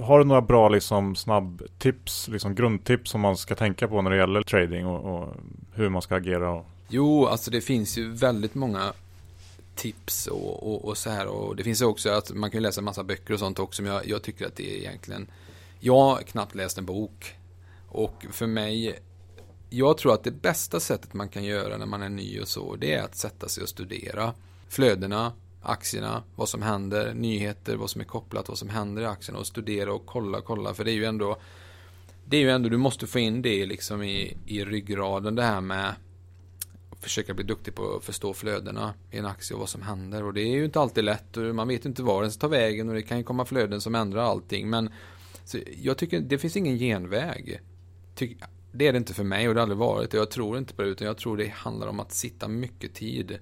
[0.00, 4.16] Har du några bra liksom snabbtips, liksom grundtips som man ska tänka på när det
[4.16, 5.34] gäller trading och, och
[5.74, 6.50] hur man ska agera?
[6.50, 6.66] Och...
[6.88, 8.92] Jo, alltså det finns ju väldigt många
[9.74, 11.26] tips och, och, och, så här.
[11.26, 13.82] Och det finns också att man kan läsa en massa böcker och sånt också.
[13.82, 15.26] Men jag, jag tycker att det är egentligen...
[15.80, 17.34] Jag har knappt läst en bok.
[17.88, 18.98] Och för mig
[19.72, 22.76] jag tror att det bästa sättet man kan göra när man är ny och så,
[22.76, 24.34] det är att sätta sig och studera
[24.68, 25.32] flödena,
[25.62, 29.46] aktierna, vad som händer, nyheter, vad som är kopplat, vad som händer i aktierna och
[29.46, 31.36] studera och kolla, kolla, för det är ju ändå
[32.24, 35.60] det är ju ändå, du måste få in det liksom i, i ryggraden det här
[35.60, 35.94] med
[36.90, 40.24] att försöka bli duktig på att förstå flödena i en aktie och vad som händer.
[40.24, 42.48] Och det är ju inte alltid lätt och man vet inte var den ska ta
[42.48, 44.70] vägen och det kan ju komma flöden som ändrar allting.
[44.70, 44.90] Men
[45.76, 47.60] jag tycker det finns ingen genväg.
[48.14, 48.36] Ty,
[48.72, 50.12] det är det inte för mig och det har aldrig varit.
[50.12, 53.38] Jag tror inte på det, utan jag tror det handlar om att sitta mycket tid.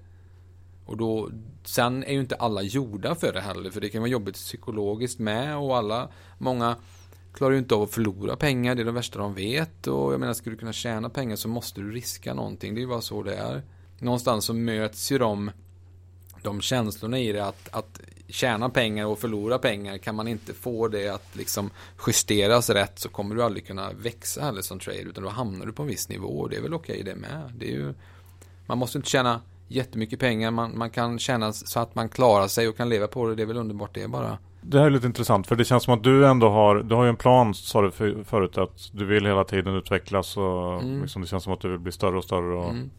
[0.85, 1.29] Och då,
[1.63, 5.19] sen är ju inte alla gjorda för det heller, för det kan vara jobbigt psykologiskt
[5.19, 6.75] med och alla, många
[7.33, 9.87] klarar ju inte av att förlora pengar, det är det värsta de vet.
[9.87, 12.81] Och jag menar, ska du kunna tjäna pengar så måste du riska någonting, det är
[12.81, 13.63] ju bara så det är.
[13.99, 15.51] Någonstans så möts ju de,
[16.43, 20.87] de känslorna i det att, att tjäna pengar och förlora pengar, kan man inte få
[20.87, 21.69] det att liksom
[22.07, 25.73] justeras rätt så kommer du aldrig kunna växa heller som trader utan då hamnar du
[25.73, 27.51] på en viss nivå och det är väl okej okay det med.
[27.55, 27.93] Det är ju,
[28.65, 32.67] man måste inte tjäna jättemycket pengar, man, man kan tjäna så att man klarar sig
[32.67, 34.37] och kan leva på det, det är väl underbart det bara.
[34.61, 37.03] Det här är lite intressant för det känns som att du ändå har, du har
[37.03, 37.91] ju en plan sa du
[38.23, 41.01] förut att du vill hela tiden utvecklas och mm.
[41.01, 42.55] liksom det känns som att du vill bli större och större.
[42.55, 42.89] Och, mm.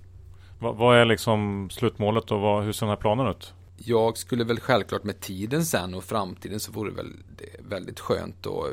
[0.58, 3.54] vad, vad, är liksom slutmålet och vad, hur ser den här planen ut?
[3.76, 7.12] Jag skulle väl självklart med tiden sen och framtiden så vore det väl
[7.58, 8.68] väldigt skönt då.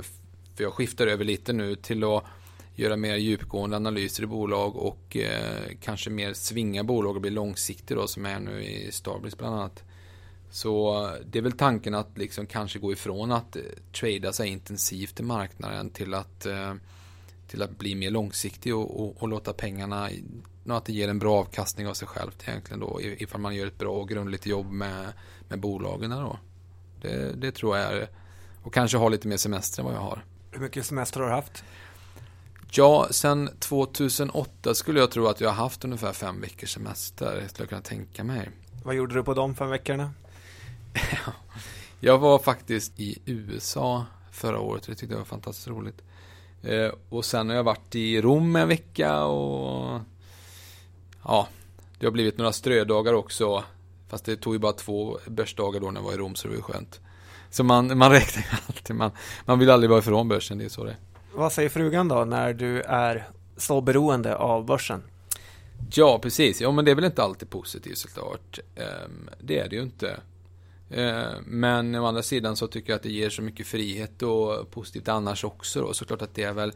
[0.55, 2.23] För jag skiftar över lite nu till att
[2.75, 7.97] göra mer djupgående analyser i bolag och eh, kanske mer svinga bolag och bli långsiktig
[7.97, 9.83] då som är nu i Starbreeze bland annat.
[10.51, 13.61] Så eh, det är väl tanken att liksom kanske gå ifrån att eh,
[13.99, 16.73] trada sig intensivt i marknaden till att, eh,
[17.47, 20.09] till att bli mer långsiktig och, och, och låta pengarna
[20.67, 23.77] att det ger en bra avkastning av sig självt egentligen då ifall man gör ett
[23.77, 25.13] bra och grundligt jobb med,
[25.47, 26.39] med bolagen då.
[27.01, 28.09] Det, det tror jag är
[28.63, 30.25] och kanske ha lite mer semester än vad jag har.
[30.51, 31.63] Hur mycket semester har du haft?
[32.71, 37.39] Ja, sen 2008 skulle jag tro att jag har haft ungefär fem veckors semester.
[37.41, 38.49] Jag skulle kunna tänka mig.
[38.83, 40.13] Vad gjorde du på de fem veckorna?
[41.99, 44.83] jag var faktiskt i USA förra året.
[44.83, 46.01] Det tyckte jag var fantastiskt roligt.
[46.63, 50.01] Eh, och sen har jag varit i Rom en vecka och
[51.23, 51.47] ja,
[51.99, 53.63] det har blivit några strödagar också.
[54.07, 56.49] Fast det tog ju bara två börsdagar då när jag var i Rom så det
[56.49, 56.99] var ju skönt.
[57.49, 59.11] Så man, man räknar ju alltid, man,
[59.45, 60.95] man vill aldrig vara ifrån börsen, det är så det.
[61.33, 65.03] Vad säger frugan då när du är så beroende av börsen?
[65.93, 66.61] Ja, precis.
[66.61, 68.59] Ja, men det är väl inte alltid positivt såklart.
[68.75, 70.19] Ehm, det är det ju inte.
[70.91, 74.71] Ehm, men å andra sidan så tycker jag att det ger så mycket frihet och
[74.71, 75.93] positivt annars också då.
[75.93, 76.71] Såklart att det är väl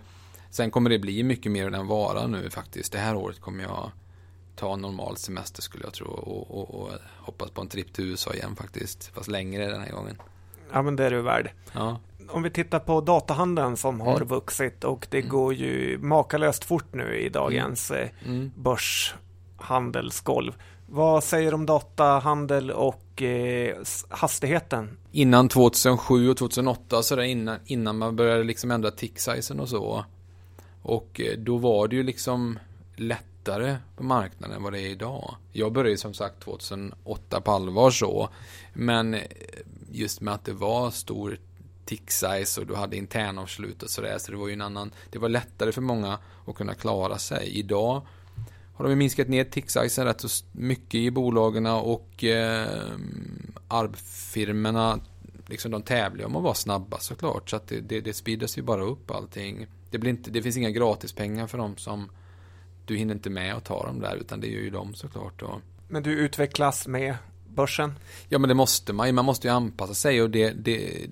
[0.54, 2.92] Sen kommer det bli mycket mer än vara nu faktiskt.
[2.92, 3.92] Det här året kommer jag
[4.56, 8.34] ta normal semester skulle jag tro och, och, och, hoppas på en tripp till USA
[8.34, 9.12] igen faktiskt.
[9.14, 10.18] Fast längre den här gången.
[10.72, 11.52] Ja, men det är du värd.
[11.74, 12.00] Ja.
[12.30, 14.28] Om vi tittar på datahandeln som har mm.
[14.28, 15.30] vuxit och det mm.
[15.30, 18.04] går ju makalöst fort nu i dagens mm.
[18.04, 18.52] Eh, mm.
[18.56, 20.54] börshandelsgolv.
[20.90, 23.76] Vad säger du om datahandel och eh,
[24.10, 24.98] hastigheten?
[25.12, 29.20] Innan 2007 och 2008, så där innan, innan man började liksom ändra tick
[29.60, 30.06] och så.
[30.82, 32.60] Och eh, då var det ju liksom
[32.96, 35.36] lätt lättare på marknaden än vad det är idag.
[35.52, 38.30] Jag började som sagt 2008 på allvar så.
[38.74, 39.18] Men
[39.92, 41.40] just med att det var stor
[41.86, 44.18] tick size och du hade internavslut och sådär.
[44.18, 44.92] Så det var ju en annan.
[45.12, 47.50] Det var lättare för många att kunna klara sig.
[47.50, 48.02] Idag
[48.76, 52.68] har de minskat ner tick sizen rätt så mycket i bolagen och eh,
[53.68, 55.00] arbfirmorna
[55.48, 57.50] liksom de tävlar om att vara snabba såklart.
[57.50, 59.68] Så att det, det, det speedas ju bara upp allting.
[59.90, 62.10] Det, blir inte, det finns inga gratispengar för de som
[62.86, 65.42] du hinner inte med att ta dem där utan det gör ju de såklart.
[65.42, 65.62] Och...
[65.88, 67.16] Men du utvecklas med
[67.48, 67.94] börsen?
[68.30, 69.14] Ja men det måste man ju.
[69.14, 71.10] Man måste ju anpassa sig och det, det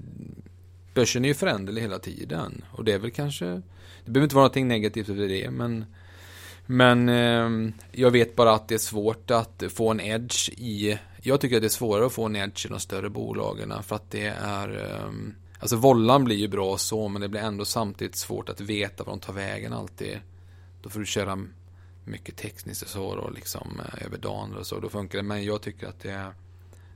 [0.94, 2.64] börsen är ju föränderlig hela tiden.
[2.72, 3.46] Och det är väl kanske,
[4.06, 5.86] det behöver inte vara någonting negativt över det, men
[6.66, 11.42] men eh, jag vet bara att det är svårt att få en edge i Jag
[11.42, 14.12] tycker att det är svårare att få en edge i de större bolagen för att
[14.12, 15.12] det är eh,
[15.60, 19.14] Alltså vollan blir ju bra så men det blir ändå samtidigt svårt att veta var
[19.14, 20.20] de tar vägen alltid
[20.82, 21.40] Då får du köra
[22.12, 25.44] mycket tekniskt och så då liksom eh, över dagen och så då funkar det men
[25.44, 26.34] jag tycker att det är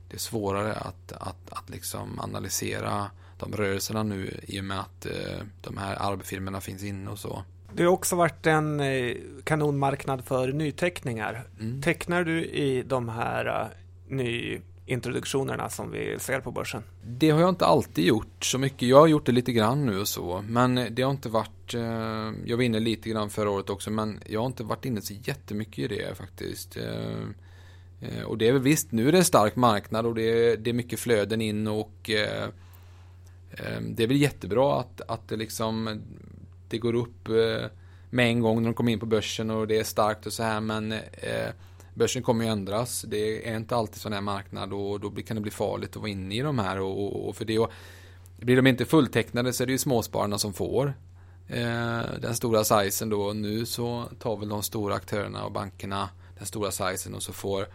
[0.08, 5.06] Det är svårare att, att, att liksom analysera de rörelserna nu i och med att
[5.06, 10.24] eh, de här arbetsfirmorna finns inne och så det har också varit en eh, kanonmarknad
[10.24, 11.46] för nyteckningar.
[11.60, 11.82] Mm.
[11.82, 13.70] Tecknar du i de här
[14.08, 16.82] uh, introduktionerna som vi ser på börsen?
[17.02, 18.88] Det har jag inte alltid gjort så mycket.
[18.88, 20.44] Jag har gjort det lite grann nu och så.
[20.48, 21.74] Men det har inte varit...
[21.74, 23.90] Eh, jag var inne lite grann förra året också.
[23.90, 26.76] Men jag har inte varit inne så jättemycket i det faktiskt.
[26.76, 27.20] Eh,
[28.00, 30.56] eh, och det är väl visst, nu är det en stark marknad och det är,
[30.56, 32.10] det är mycket flöden in och
[33.80, 36.02] det är väl jättebra att, att det liksom
[36.68, 37.28] det går upp
[38.10, 40.42] med en gång när de kommer in på börsen och det är starkt och så
[40.42, 41.50] här men eh,
[41.96, 43.04] börsen kommer ju ändras.
[43.08, 46.10] Det är inte alltid sån här marknad och då kan det bli farligt att vara
[46.10, 47.72] inne i de här och, och, och för det och,
[48.36, 50.94] blir de inte fulltecknade så är det ju småspararna som får
[51.48, 53.32] eh, den stora sizen då.
[53.32, 57.68] Nu så tar väl de stora aktörerna och bankerna den stora sizen och så får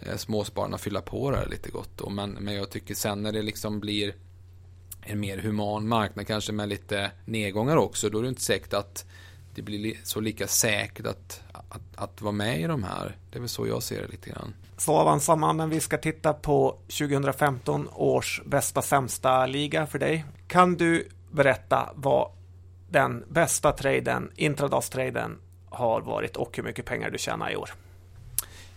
[0.00, 2.10] eh, småspararna fylla på det lite gott då.
[2.10, 4.14] Men, men jag tycker sen när det liksom blir
[5.00, 8.08] en mer human marknad kanske med lite nedgångar också.
[8.08, 9.04] Då är det inte säkert att
[9.54, 11.42] det blir så lika säkert att,
[11.74, 13.16] att, att vara med i de här.
[13.30, 14.54] Det är väl så jag ser det lite grann.
[14.76, 20.24] Så avancerar man, men vi ska titta på 2015 års bästa sämsta liga för dig.
[20.46, 22.30] Kan du berätta vad
[22.90, 25.38] den bästa traden, intradagstraden,
[25.70, 27.70] har varit och hur mycket pengar du tjänar i år?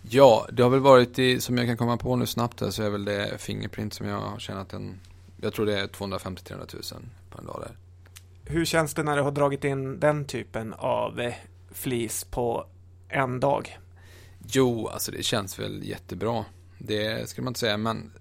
[0.10, 2.90] Ja, det har väl varit i, som jag kan komma på nu snabbt, så är
[2.90, 5.00] väl det Fingerprint som jag har tjänat en
[5.42, 7.78] jag tror det är 250-300 000 på en dag där.
[8.54, 11.34] Hur känns det när du har dragit in den typen av eh,
[11.72, 12.66] flis på
[13.10, 13.78] en dag?
[14.48, 16.46] Jo, alltså det känns väl jättebra.
[16.78, 18.12] Det skulle man inte säga, men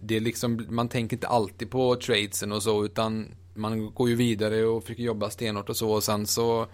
[0.00, 4.14] det är liksom, man tänker inte alltid på tradesen och så, utan man går ju
[4.14, 6.66] vidare och försöker jobba stenhårt och så, och sen så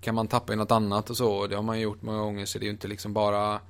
[0.00, 1.46] kan man tappa i något annat och så.
[1.46, 3.60] Det har man ju gjort många gånger, så det är ju inte liksom bara,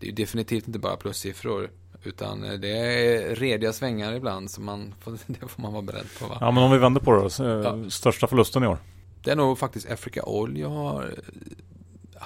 [0.00, 1.70] det är ju definitivt inte bara plussiffror.
[2.04, 6.26] Utan det är rediga svängar ibland, så man får, det får man vara beredd på.
[6.26, 6.38] Va?
[6.40, 7.44] Ja, men om vi vänder på det då.
[7.44, 7.90] Ja.
[7.90, 8.78] Största förlusten i år?
[9.24, 10.58] Det är nog faktiskt Africa Oil.
[10.58, 11.14] Jag har,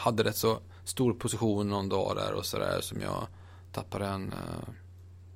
[0.02, 3.26] hade rätt så stor position någon dag där och sådär som jag
[3.72, 4.74] tappade en uh,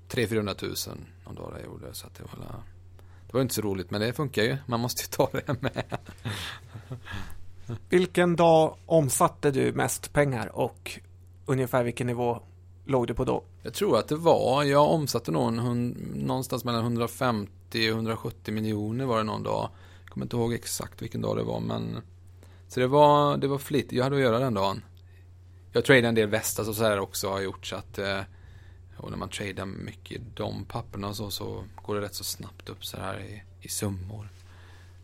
[0.09, 1.95] 300 tusen någon dag där jag gjorde.
[1.95, 2.63] Så det var,
[3.27, 4.57] det var inte så roligt, men det funkar ju.
[4.67, 5.99] Man måste ju ta det med.
[7.89, 11.01] Vilken dag omsatte du mest pengar och
[11.47, 12.43] ungefär vilken nivå
[12.85, 13.45] låg du på då?
[13.63, 17.51] Jag tror att det var, jag omsatte någon, någonstans mellan 150
[17.91, 19.69] och 170 miljoner var det någon dag.
[20.03, 22.03] Jag kommer inte ihåg exakt vilken dag det var men
[22.69, 24.83] Så det var, det var flitigt, jag hade att göra den dagen.
[25.73, 28.21] Jag tradade en del västas och så här också har jag gjort så att eh,
[28.97, 32.69] och när man tradar mycket de papperna och så, så går det rätt så snabbt
[32.69, 34.29] upp så här i, i summor.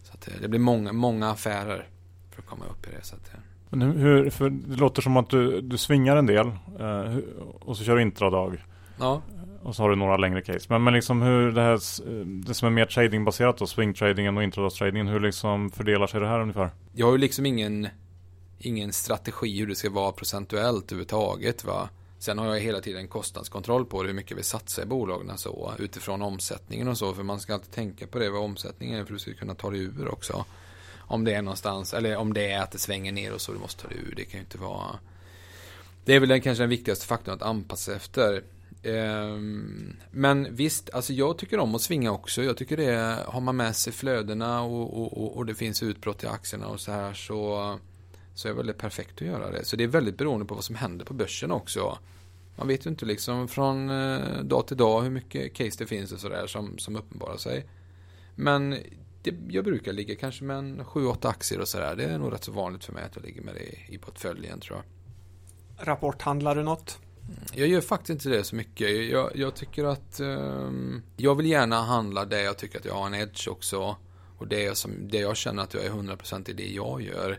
[0.02, 1.88] Så att eh, det blir många, många affärer
[2.30, 3.04] för att komma upp i det.
[3.04, 6.52] Så att, eh, men hur, för det låter som att du, du svingar en del
[7.60, 8.64] och så kör du intradag.
[8.98, 9.22] Ja.
[9.62, 10.66] Och så har du några längre case.
[10.68, 14.42] Men, men liksom hur det här, eh, det som är mer tradingbaserat då, swingtradingen och
[14.42, 16.70] intradagstradingen, hur liksom fördelar sig det här ungefär?
[16.92, 17.88] Jag har ju liksom ingen,
[18.58, 21.88] ingen strategi hur det ska vara procentuellt överhuvudtaget va.
[22.18, 24.08] Sen har jag hela tiden kostnadskontroll på det.
[24.08, 27.14] hur mycket vi satsar i bolagen så utifrån omsättningen och så.
[27.14, 29.54] För man ska alltid tänka på det vad omsättningen är för att du ska kunna
[29.54, 30.44] ta dig ur också.
[30.98, 33.58] Om det är någonstans, eller om det är att det svänger ner och så, du
[33.58, 34.14] måste ta det ur.
[34.16, 34.98] Det kan ju inte vara...
[36.04, 38.42] Det är väl den, kanske den viktigaste faktorn att anpassa sig efter.
[38.82, 42.42] Ehm, men visst, alltså jag tycker om att svinga också.
[42.42, 46.26] Jag tycker det, har man med sig flödena och, och, och, det finns utbrott i
[46.26, 47.78] aktierna och så här så,
[48.34, 49.64] så är det väldigt perfekt att göra det.
[49.64, 51.98] Så det är väldigt beroende på vad som händer på börsen också.
[52.56, 56.12] Man vet ju inte liksom från eh, dag till dag hur mycket case det finns
[56.12, 57.66] och sådär som, som uppenbarar sig.
[58.34, 58.70] Men
[59.22, 61.96] det, jag brukar ligga kanske med en 7-8 aktier och sådär.
[61.96, 64.60] Det är nog rätt så vanligt för mig att jag ligger med det i portföljen
[64.60, 64.84] tror jag.
[65.86, 66.98] Rapporthandlar du något?
[67.54, 69.10] Jag gör faktiskt inte det så mycket.
[69.10, 73.06] Jag, jag tycker att um, jag vill gärna handla det jag tycker att jag har
[73.06, 73.96] en edge också.
[74.38, 77.38] Och det, som, det jag känner att jag är 100% i det jag gör.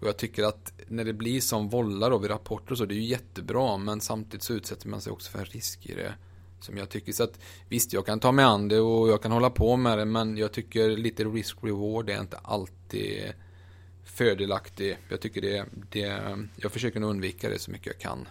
[0.00, 2.94] Och jag tycker att när det blir som vållar då vid rapporter och så, det
[2.94, 3.76] är ju jättebra.
[3.76, 6.14] Men samtidigt så utsätter man sig också för en risk i det.
[6.60, 7.12] Som jag tycker.
[7.12, 7.38] Så att
[7.68, 10.04] visst, jag kan ta mig an det och jag kan hålla på med det.
[10.04, 13.32] Men jag tycker lite risk-reward är inte alltid
[14.04, 14.98] fördelaktig.
[15.08, 18.28] Jag tycker det, det, jag försöker nog undvika det så mycket jag kan.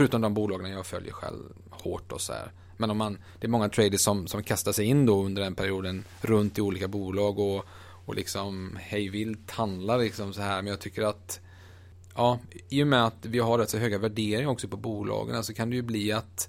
[0.00, 2.52] Förutom de bolagen jag följer själv hårt och så här.
[2.76, 5.54] Men om man, det är många traders som, som kastar sig in då under den
[5.54, 7.64] perioden runt i olika bolag och,
[8.06, 10.62] och liksom hejvilt handlar liksom så här.
[10.62, 11.40] Men jag tycker att
[12.14, 12.38] ja,
[12.68, 15.70] i och med att vi har rätt så höga värderingar också på bolagen så kan
[15.70, 16.48] det ju bli att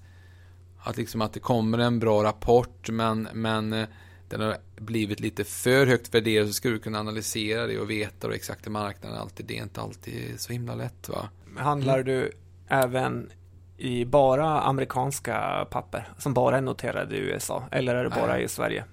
[0.80, 3.88] att liksom att det kommer en bra rapport men, men eh,
[4.30, 8.28] den har blivit lite för högt värderad så ska du kunna analysera det och veta
[8.28, 9.46] och exakt i marknaden alltid.
[9.46, 11.30] Det är inte alltid så himla lätt va.
[11.58, 12.06] Handlar mm.
[12.06, 12.32] du
[12.68, 13.30] även
[13.82, 18.44] i bara amerikanska papper som bara är noterade i USA eller är det bara Nej.
[18.44, 18.86] i Sverige?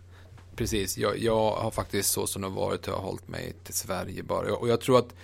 [0.56, 4.22] Precis, jag, jag, har faktiskt så som det varit jag har hållit mig till Sverige
[4.22, 5.14] bara och jag tror att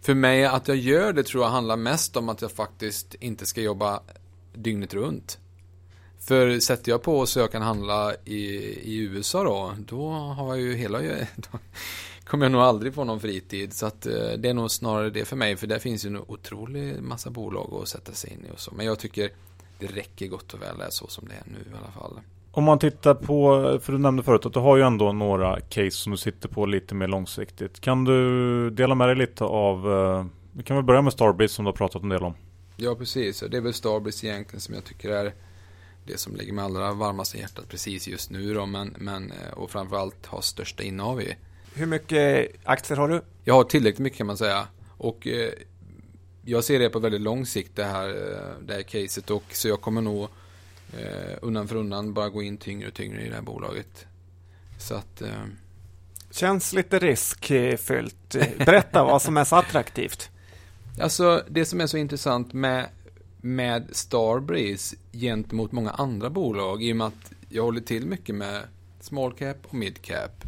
[0.00, 3.46] för mig att jag gör det tror jag handlar mest om att jag faktiskt inte
[3.46, 4.00] ska jobba
[4.54, 5.38] dygnet runt.
[6.18, 8.44] För sätter jag på så jag kan handla i,
[8.82, 10.98] i USA då, då har jag ju hela...
[11.36, 11.58] Då
[12.24, 13.72] kommer jag nog aldrig få någon fritid.
[13.72, 15.56] Så att eh, det är nog snarare det för mig.
[15.56, 18.74] För där finns ju en otrolig massa bolag att sätta sig in i och så.
[18.74, 19.30] Men jag tycker
[19.78, 22.20] det räcker gott och väl är så som det är nu i alla fall.
[22.54, 25.90] Om man tittar på, för du nämnde förut att du har ju ändå några case
[25.90, 27.80] som du sitter på lite mer långsiktigt.
[27.80, 31.64] Kan du dela med dig lite av, eh, vi kan väl börja med Starbreeze som
[31.64, 32.34] du har pratat en del om.
[32.76, 35.34] Ja precis, det är väl Starbreeze egentligen som jag tycker är
[36.06, 39.52] det som ligger mig allra varmast i hjärtat precis just nu då, men, men eh,
[39.52, 41.36] och framförallt har största innehav i.
[41.74, 43.22] Hur mycket aktier har du?
[43.44, 44.66] Jag har tillräckligt mycket kan man säga.
[44.98, 45.52] Och eh,
[46.44, 49.68] jag ser det på väldigt lång sikt det här, eh, det här caset och så
[49.68, 50.28] jag kommer nog
[50.98, 54.06] eh, undan för undan bara gå in tyngre och tyngre i det här bolaget.
[54.78, 55.22] Så att...
[55.22, 55.44] Eh...
[56.30, 58.36] Känns lite riskfyllt.
[58.58, 60.28] Berätta vad som är så attraktivt.
[61.00, 62.88] Alltså det som är så intressant med
[63.40, 68.62] med Starbreeze gentemot många andra bolag i och med att jag håller till mycket med
[69.00, 70.44] small cap och mid cap.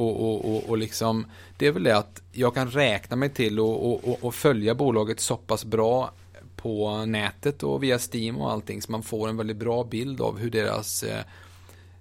[0.00, 1.26] Och, och, och, och liksom,
[1.56, 5.20] det är väl det att jag kan räkna mig till och, och, och följa bolaget
[5.20, 6.12] så pass bra
[6.56, 10.38] på nätet och via Steam och allting så man får en väldigt bra bild av
[10.38, 11.24] hur deras, eh,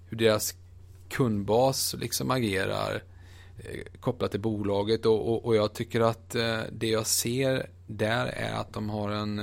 [0.10, 0.54] hur deras
[1.10, 3.04] kundbas liksom agerar
[3.58, 8.26] eh, kopplat till bolaget och, och, och jag tycker att eh, det jag ser där
[8.26, 9.42] är att de har en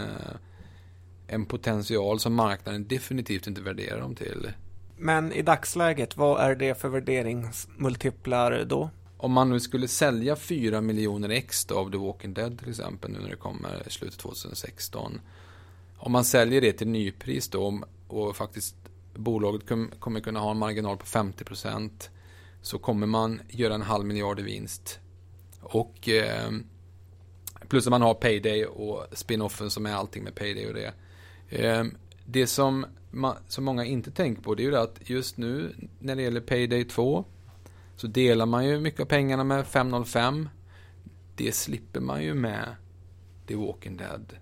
[1.26, 4.52] en potential som marknaden definitivt inte värderar dem till.
[4.96, 8.90] Men i dagsläget, vad är det för värderingsmultiplar då?
[9.16, 13.18] Om man nu skulle sälja 4 miljoner ex av The Walking Dead till exempel nu
[13.18, 15.20] när det kommer i slutet 2016.
[15.96, 18.76] Om man säljer det till nypris då och faktiskt
[19.14, 19.68] bolaget
[19.98, 22.10] kommer kunna ha en marginal på 50 procent
[22.62, 24.98] så kommer man göra en halv miljard i vinst.
[25.60, 26.50] Och eh,
[27.68, 30.92] plus att man har Payday och spinoffen som är allting med Payday och det.
[31.48, 31.84] Eh,
[32.26, 32.86] det som,
[33.48, 36.40] som många inte tänker på det är ju det att just nu när det gäller
[36.40, 37.24] Payday 2
[37.96, 40.48] så delar man ju mycket av pengarna med 505.
[41.36, 42.76] Det slipper man ju med
[43.46, 44.36] The Walking Dead.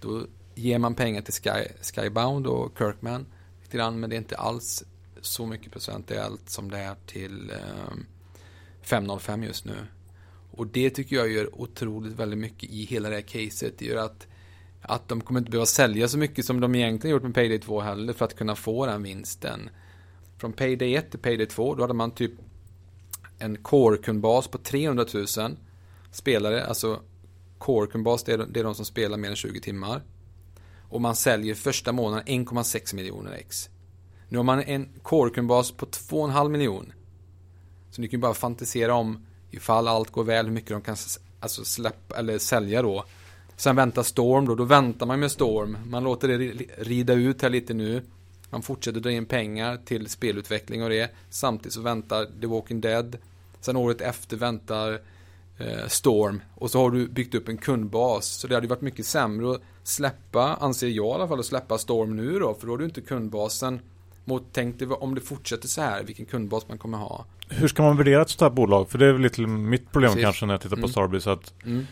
[0.00, 3.26] Då ger man pengar till Sky, Skybound och Kirkman
[3.62, 4.84] lite grann, men det är inte alls
[5.20, 7.94] så mycket procentuellt som det är till eh,
[8.82, 9.76] 505 just nu.
[10.50, 13.78] Och det tycker jag gör otroligt väldigt mycket i hela det här caset.
[13.78, 14.26] Det gör att
[14.82, 17.80] att de kommer inte behöva sälja så mycket som de egentligen gjort med Payday 2
[17.80, 19.70] heller för att kunna få den vinsten.
[20.38, 22.32] Från Payday 1 till Payday 2 då hade man typ
[23.38, 25.56] en core-kundbas på 300 000
[26.12, 26.66] spelare.
[26.66, 27.00] Alltså
[27.58, 30.02] core-kundbas det, är, det är de som spelar mer än 20 timmar.
[30.88, 33.68] Och man säljer första månaden 1,6 miljoner ex.
[34.28, 36.92] Nu har man en core-kundbas på 2,5 miljon.
[37.90, 40.96] Så ni kan ju bara fantisera om ifall allt går väl hur mycket de kan
[41.40, 43.04] alltså släppa eller sälja då
[43.60, 45.76] Sen väntar Storm då, då väntar man med Storm.
[45.86, 46.36] Man låter det
[46.78, 48.02] rida ut här lite nu.
[48.50, 51.10] Man fortsätter dra in pengar till spelutveckling och det.
[51.30, 53.16] Samtidigt så väntar The Walking Dead.
[53.60, 55.00] Sen året efter väntar
[55.58, 56.42] eh, Storm.
[56.54, 58.26] Och så har du byggt upp en kundbas.
[58.26, 61.78] Så det hade varit mycket sämre att släppa, anser jag i alla fall, att släppa
[61.78, 62.54] Storm nu då.
[62.54, 63.80] För då har du inte kundbasen
[64.24, 67.24] mot, tänk dig om det fortsätter så här, vilken kundbas man kommer ha.
[67.48, 68.90] Hur ska man värdera ett sånt här bolag?
[68.90, 70.24] För det är väl lite mitt problem Precis.
[70.24, 70.90] kanske när jag tittar på mm.
[70.90, 71.32] Starbreeze.
[71.32, 71.86] Att mm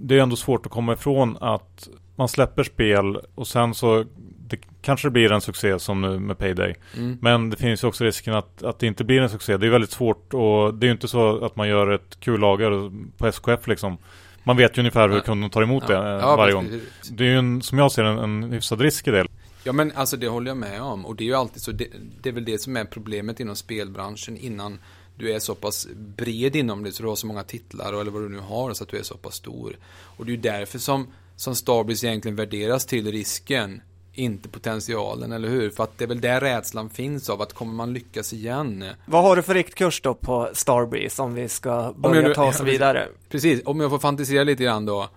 [0.00, 4.04] det är ändå svårt att komma ifrån att man släpper spel och sen så
[4.48, 6.74] det kanske blir en succé som nu med Payday.
[6.96, 7.18] Mm.
[7.20, 9.56] Men det finns ju också risken att, att det inte blir en succé.
[9.56, 12.40] Det är väldigt svårt och det är ju inte så att man gör ett kul
[12.40, 13.98] lager på SKF liksom.
[14.44, 16.02] Man vet ju ungefär hur kunden tar emot ja.
[16.02, 16.80] det ja, varje gång.
[17.10, 19.26] Det är ju en, som jag ser en, en hyfsad risk i det.
[19.64, 21.72] Ja men alltså det håller jag med om och det är ju alltid så.
[21.72, 21.86] Det,
[22.22, 24.78] det är väl det som är problemet inom spelbranschen innan
[25.20, 28.22] du är så pass bred inom det så du har så många titlar eller vad
[28.22, 29.76] du nu har så att du är så pass stor.
[30.16, 31.06] Och det är ju därför som,
[31.36, 35.70] som Starbreeze egentligen värderas till risken, inte potentialen, eller hur?
[35.70, 38.84] För att det är väl där rädslan finns av att kommer man lyckas igen?
[39.06, 42.60] Vad har du för riktkurs då på Starbreeze om vi ska börja nu, ta oss
[42.64, 43.08] vidare?
[43.28, 45.08] Precis, om jag får fantisera lite grann då.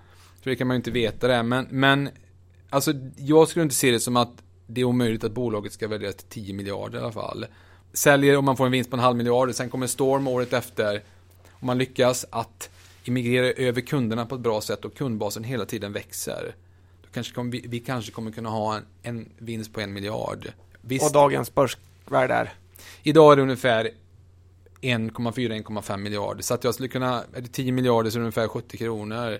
[0.42, 2.10] För det kan man ju inte veta det, men, men
[2.70, 4.32] alltså jag skulle inte se det som att
[4.68, 7.46] det är omöjligt att bolaget ska värderas till 10 miljarder i alla fall.
[7.94, 11.04] Säljer om man får en vinst på en halv miljard, sen kommer Storm året efter.
[11.52, 12.70] Om man lyckas att
[13.04, 16.56] immigrera över kunderna på ett bra sätt och kundbasen hela tiden växer.
[17.02, 20.52] Då kanske kommer, vi, vi kanske kommer kunna ha en, en vinst på en miljard.
[20.82, 22.54] Visst, och dagens börsvärde är?
[23.04, 23.90] Idag är det ungefär
[24.82, 26.42] 1,4-1,5 miljarder.
[26.42, 29.40] Så att jag skulle kunna, är det 10 miljarder så är det ungefär 70 kronor.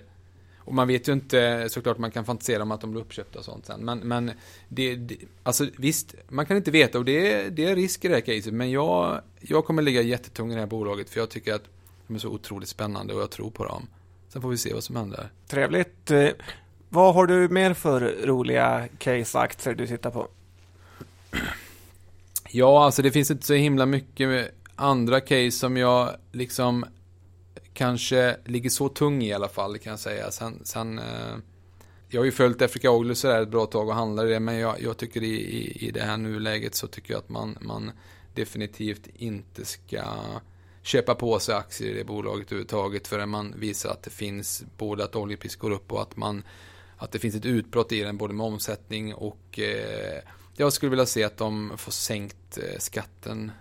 [0.64, 3.44] Och man vet ju inte, såklart man kan fantisera om att de blir uppköpta och
[3.44, 3.84] sånt sen.
[3.84, 4.30] Men, men
[4.68, 8.08] det, det, alltså visst, man kan inte veta och det, är, det är risk i
[8.08, 8.54] det här caset.
[8.54, 11.64] Men jag, jag kommer ligga jättetung i det här bolaget för jag tycker att
[12.06, 13.86] de är så otroligt spännande och jag tror på dem.
[14.28, 15.30] Sen får vi se vad som händer.
[15.46, 16.10] Trevligt.
[16.10, 16.28] Eh,
[16.88, 20.28] vad har du mer för roliga case-aktier du tittar på?
[22.48, 26.84] Ja, alltså det finns inte så himla mycket andra case som jag liksom
[27.72, 30.30] kanske ligger så tung i alla fall kan jag säga.
[30.30, 31.36] Sen, sen eh,
[32.08, 34.58] jag har ju följt Afrika Oilers sådär ett bra tag och handlar i det, men
[34.58, 37.90] jag, jag tycker i, i, i det här nuläget så tycker jag att man, man
[38.34, 40.02] definitivt inte ska
[40.82, 45.04] köpa på sig aktier i det bolaget överhuvudtaget förrän man visar att det finns både
[45.04, 46.42] att oljepriset går upp och att man
[46.96, 50.22] att det finns ett utbrott i den både med omsättning och eh,
[50.56, 53.52] jag skulle vilja se att de får sänkt eh, skatten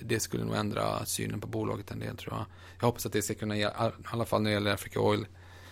[0.00, 2.46] det skulle nog ändra synen på bolaget en del tror jag.
[2.80, 3.66] Jag hoppas att det ska kunna, i
[4.04, 5.26] alla fall när det gäller Africa Oil.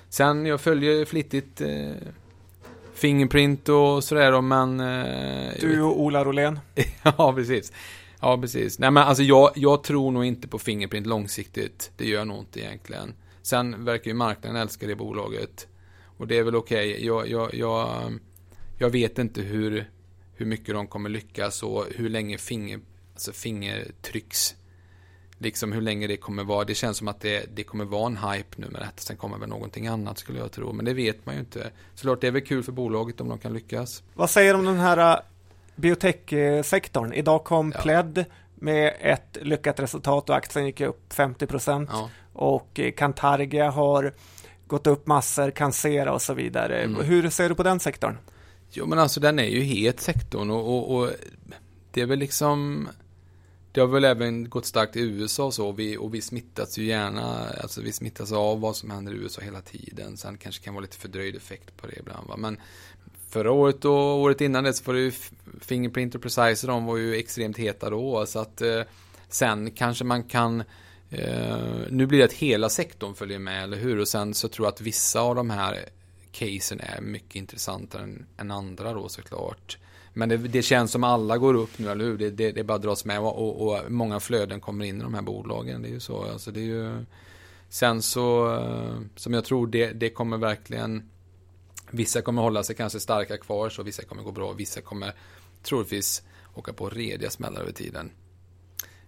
[0.09, 1.93] Sen, jag följer flitigt eh,
[2.95, 4.81] Fingerprint och sådär men...
[4.81, 6.61] Eh, du och Ola Rolén?
[7.03, 7.73] ja, precis.
[8.21, 8.79] Ja, precis.
[8.79, 11.93] Nej, men alltså jag, jag tror nog inte på Fingerprint långsiktigt.
[11.97, 13.15] Det gör nog inte egentligen.
[13.43, 15.69] Sen verkar ju marknaden älska det bolaget.
[16.17, 16.93] Och det är väl okej.
[16.93, 17.07] Okay.
[17.07, 18.13] Jag, jag, jag,
[18.79, 19.91] jag vet inte hur,
[20.35, 22.81] hur mycket de kommer lyckas och hur länge finger,
[23.15, 24.55] alltså fingertrycks
[25.39, 26.65] liksom hur länge det kommer vara.
[26.65, 28.97] Det känns som att det, det kommer vara en hype nu med detta.
[28.97, 30.73] Sen kommer väl någonting annat skulle jag tro.
[30.73, 31.71] Men det vet man ju inte.
[31.95, 34.03] Såklart det är väl kul för bolaget om de kan lyckas.
[34.15, 35.21] Vad säger du om den här äh,
[35.77, 37.13] biotechsektorn?
[37.13, 37.83] Idag kom ja.
[37.83, 41.91] Pled med ett lyckat resultat och aktien gick upp 50 procent.
[41.93, 42.11] Ja.
[42.33, 44.15] Och äh, Cantargia har
[44.67, 46.83] gått upp massor, Cancera och så vidare.
[46.83, 47.05] Mm.
[47.05, 48.19] Hur ser du på den sektorn?
[48.71, 51.11] Jo men alltså den är ju het sektorn och, och, och
[51.91, 52.89] det är väl liksom
[53.75, 56.79] det har väl även gått starkt i USA och så och vi, och vi smittas
[56.79, 60.17] ju gärna, alltså vi smittas av vad som händer i USA hela tiden.
[60.17, 62.37] Sen kanske kan vara lite fördröjd effekt på det ibland va?
[62.37, 62.61] men
[63.29, 65.13] förra året och året innan det så var det ju
[65.61, 68.83] Fingerprint och Precise de var ju extremt heta då så att eh,
[69.29, 70.61] sen kanske man kan
[71.11, 71.57] eh,
[71.91, 74.01] nu blir det att hela sektorn följer med, eller hur?
[74.01, 75.79] Och sen så tror jag att vissa av de här
[76.33, 79.79] casen är mycket intressantare än, än andra då såklart.
[80.17, 82.19] Men det, det, känns som alla går upp nu, eller hur?
[82.19, 85.15] Det, det, det bara dras med och, och, och, många flöden kommer in i de
[85.15, 85.83] här bolagen.
[85.83, 86.25] Det är ju så.
[86.25, 87.05] Alltså det är ju...
[87.69, 91.11] Sen så, eh, som jag tror, det, det kommer verkligen...
[91.91, 94.53] Vissa kommer hålla sig kanske starka kvar, så vissa kommer gå bra.
[94.53, 95.13] Vissa kommer
[95.63, 96.23] troligtvis
[96.55, 98.11] åka på rediga smällar över tiden.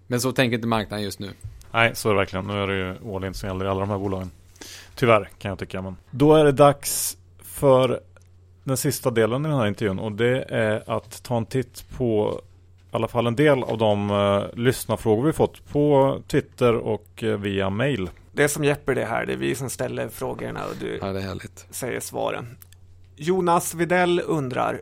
[0.07, 1.31] Men så tänker inte marknaden just nu.
[1.73, 2.47] Nej, så är det verkligen.
[2.47, 4.31] Nu är det ju all in som gäller i alla de här bolagen.
[4.95, 5.83] Tyvärr kan jag tycka.
[5.83, 8.01] Men då är det dags för
[8.69, 12.41] den sista delen i den här intervjun och det är att ta en titt på
[12.93, 17.37] i alla fall en del av de uh, lyssnarfrågor vi fått på Twitter och uh,
[17.37, 18.11] via mail.
[18.33, 21.39] Det är som Jeppe det här, det är vi som ställer frågorna och du ja,
[21.71, 22.57] säger svaren.
[23.17, 24.81] Jonas Videll undrar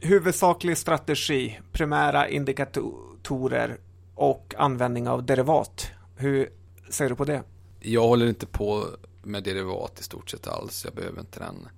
[0.00, 3.78] Huvudsaklig strategi, primära indikatorer
[4.14, 5.90] och användning av derivat.
[6.16, 6.48] Hur
[6.90, 7.42] ser du på det?
[7.80, 8.84] Jag håller inte på
[9.22, 10.84] med derivat i stort sett alls.
[10.84, 11.68] Jag behöver inte den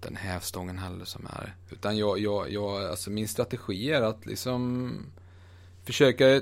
[0.00, 1.54] den hävstången heller som är.
[1.70, 4.92] Utan jag, jag, jag, alltså min strategi är att liksom
[5.84, 6.40] försöka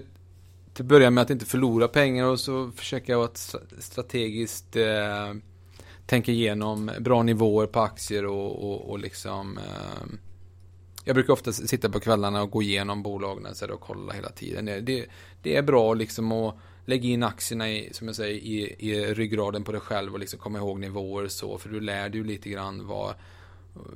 [0.74, 5.34] till att börja med att inte förlora pengar och så försöker jag att strategiskt eh,
[6.07, 10.18] tänka igenom bra nivåer på aktier och, och, och liksom eh,
[11.04, 14.64] jag brukar ofta sitta på kvällarna och gå igenom bolagen så och kolla hela tiden.
[14.64, 15.07] Det,
[15.42, 19.64] det är bra liksom att lägga in aktierna i, som jag säger, i, i ryggraden
[19.64, 21.59] på dig själv och liksom komma ihåg nivåer så.
[21.59, 23.14] För du lär dig ju lite grann vad,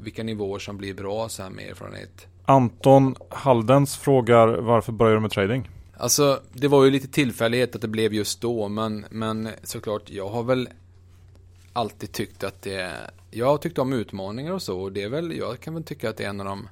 [0.01, 2.27] vilka nivåer som blir bra så här med erfarenhet.
[2.45, 5.69] Anton Haldens frågar varför börjar du med trading?
[5.97, 10.29] Alltså det var ju lite tillfällighet att det blev just då men, men såklart jag
[10.29, 10.69] har väl
[11.73, 12.93] alltid tyckt att det
[13.31, 16.11] Jag har tyckt om utmaningar och så och det är väl Jag kan väl tycka
[16.11, 16.69] att det är en av de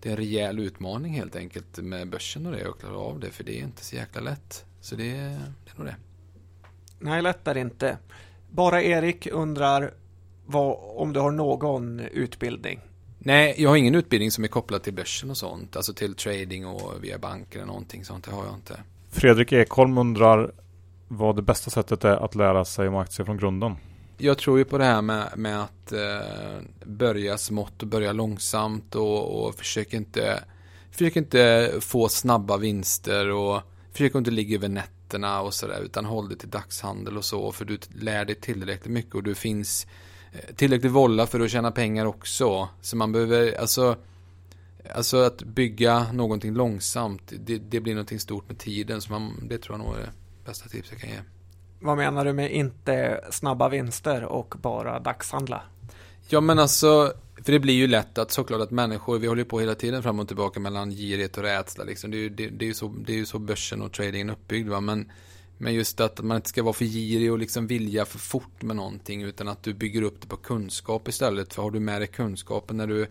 [0.00, 3.30] Det är en rejäl utmaning helt enkelt med börsen och det och klara av det
[3.30, 5.96] för det är inte så jäkla lätt Så det, det är nog det
[6.98, 7.98] Nej lätt är det inte
[8.50, 9.94] Bara Erik undrar
[10.46, 12.80] vad, om du har någon utbildning?
[13.18, 15.76] Nej, jag har ingen utbildning som är kopplad till börsen och sånt.
[15.76, 18.24] Alltså till trading och via banker eller någonting sånt.
[18.24, 18.80] Det har jag inte.
[19.10, 20.52] Fredrik Ekholm undrar
[21.08, 23.76] vad det bästa sättet är att lära sig om aktier från grunden.
[24.18, 28.94] jag tror ju på det här med, med att eh, börja smått och börja långsamt
[28.94, 30.44] och, och försök inte
[30.92, 33.60] Försök inte få snabba vinster och
[33.92, 37.64] försök inte ligga över nätterna och sådär utan håll dig till dagshandel och så för
[37.64, 39.86] du lär dig tillräckligt mycket och du finns
[40.56, 42.68] tillräckligt volla för att tjäna pengar också.
[42.80, 43.96] Så man behöver, alltså
[44.94, 49.00] Alltså att bygga någonting långsamt, det, det blir någonting stort med tiden.
[49.00, 50.12] Så man, det tror jag nog är det
[50.44, 51.16] bästa tipset jag kan ge.
[51.80, 55.62] Vad menar du med inte snabba vinster och bara dagshandla?
[56.28, 57.12] Ja men alltså,
[57.44, 60.18] för det blir ju lätt att såklart att människor, vi håller på hela tiden fram
[60.20, 61.84] och tillbaka mellan girighet och rädsla.
[61.84, 62.10] Liksom.
[62.10, 64.28] Det, är ju, det, det, är ju så, det är ju så börsen och tradingen
[64.28, 64.68] är uppbyggd.
[64.68, 64.80] Va?
[64.80, 65.12] Men,
[65.58, 68.76] men just att man inte ska vara för girig och liksom vilja för fort med
[68.76, 69.22] någonting.
[69.22, 71.54] Utan att du bygger upp det på kunskap istället.
[71.54, 73.06] För har du med dig kunskapen när du,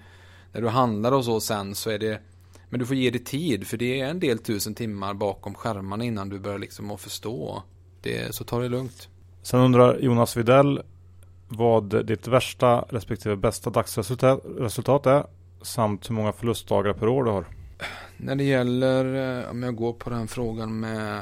[0.53, 2.21] när du handlar och så sen så är det
[2.71, 6.03] men du får ge det tid, för det är en del tusen timmar bakom skärmarna
[6.03, 7.63] innan du börjar liksom att förstå.
[8.01, 9.09] Det, så ta det lugnt.
[9.41, 10.81] Sen undrar Jonas Videll
[11.47, 15.25] vad ditt värsta respektive bästa dagsresultat är
[15.61, 17.45] samt hur många förlustdagar per år du har.
[18.17, 21.21] När det gäller, eh, om jag går på den frågan med,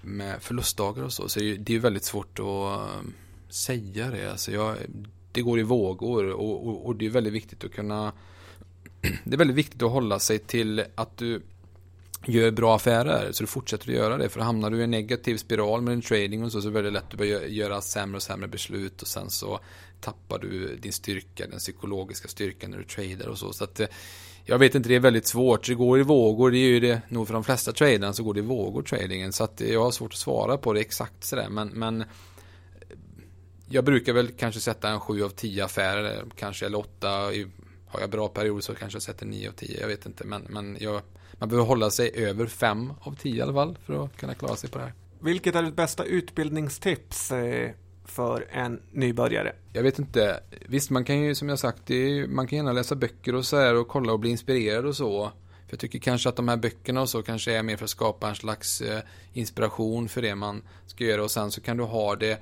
[0.00, 3.00] med förlustdagar och så, så är det ju väldigt svårt att eh,
[3.48, 4.30] säga det.
[4.30, 4.76] Alltså jag,
[5.32, 8.12] det går i vågor och, och, och det är väldigt viktigt att kunna
[9.24, 11.42] det är väldigt viktigt att hålla sig till att du
[12.26, 13.32] gör bra affärer.
[13.32, 14.28] Så du fortsätter att göra det.
[14.28, 16.74] För hamnar du i en negativ spiral med din trading och så, så är det
[16.74, 19.02] väldigt lätt att börja göra sämre och sämre beslut.
[19.02, 19.60] Och sen så
[20.00, 23.52] tappar du din styrka, den psykologiska styrkan när du tradar och så.
[23.52, 23.86] Så att eh,
[24.50, 25.66] jag vet inte, det är väldigt svårt.
[25.66, 28.12] Det går i vågor, det är ju det nog för de flesta traderna.
[28.12, 29.32] så går det i vågor tradingen.
[29.32, 31.48] Så att jag har svårt att svara på det exakt sådär.
[31.50, 32.04] Men, men
[33.68, 37.08] jag brukar väl kanske sätta en 7 av 10 affärer, kanske eller 8.
[37.86, 40.24] Har jag bra period så kanske jag sätter 9 av 10, jag vet inte.
[40.24, 44.04] Men, men jag man behöver hålla sig över 5 av 10 i alla fall för
[44.04, 44.94] att kunna klara sig på det här.
[45.20, 47.70] Vilket är ditt bästa utbildningstips eh,
[48.10, 49.52] för en nybörjare?
[49.72, 50.40] Jag vet inte.
[50.66, 53.56] Visst, man kan ju som jag sagt, är, man kan gärna läsa böcker och så
[53.56, 55.32] här och kolla och bli inspirerad och så.
[55.66, 57.90] För jag tycker kanske att de här böckerna och så kanske är mer för att
[57.90, 59.00] skapa en slags eh,
[59.32, 62.38] inspiration för det man ska göra och sen så kan du ha det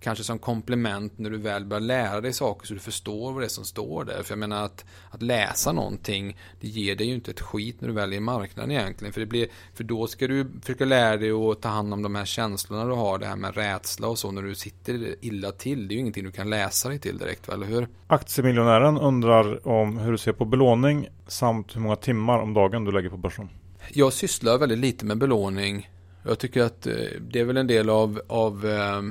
[0.00, 3.46] kanske som komplement när du väl börjar lära dig saker så du förstår vad det
[3.46, 4.22] är som står där.
[4.22, 7.88] För jag menar att, att läsa någonting, det ger dig ju inte ett skit när
[7.88, 9.12] du väl är i marknaden egentligen.
[9.12, 12.14] För, det blir, för då ska du försöka lära dig att ta hand om de
[12.14, 15.88] här känslorna du har, det här med rädsla och så när du sitter illa till.
[15.88, 17.88] Det är ju ingenting du kan läsa dig till direkt, eller hur?
[18.06, 22.92] Aktiemiljonären undrar om hur du ser på belåning samt hur många timmar om dagen du
[22.92, 23.48] lägger på börsen.
[23.92, 25.90] Jag sysslar väldigt lite med belåning.
[26.22, 29.02] Jag tycker att eh, det är väl en del av, av eh,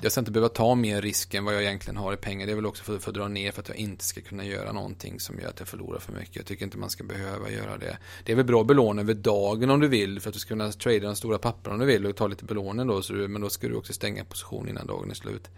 [0.00, 2.46] jag ska inte behöva ta mer risk än vad jag egentligen har i pengar.
[2.46, 4.44] Det är väl också för, för att dra ner för att jag inte ska kunna
[4.44, 6.36] göra någonting som gör att jag förlorar för mycket.
[6.36, 7.98] Jag tycker inte man ska behöva göra det.
[8.24, 10.48] Det är väl bra att belåna över dagen om du vill för att du ska
[10.48, 13.02] kunna trada de stora papperna om du vill och ta lite belåning då.
[13.02, 15.48] Så du, men då ska du också stänga position innan dagen är slut.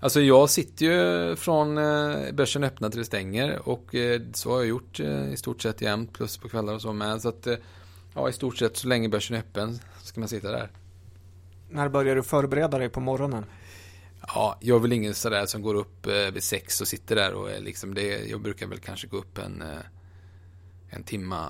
[0.00, 4.58] Alltså jag sitter ju från eh, börsen öppnar till det stänger och eh, så har
[4.58, 7.22] jag gjort eh, i stort sett jämt plus på kvällar och så med.
[7.22, 7.46] Så att
[8.14, 10.70] ja, i stort sett så länge börsen är öppen ska man sitta där.
[11.72, 13.44] När börjar du förbereda dig på morgonen?
[14.26, 17.34] Ja, jag är väl ingen sådär som går upp eh, vid sex och sitter där
[17.34, 18.30] och liksom det.
[18.30, 19.68] Jag brukar väl kanske gå upp en, eh,
[20.90, 21.48] en timma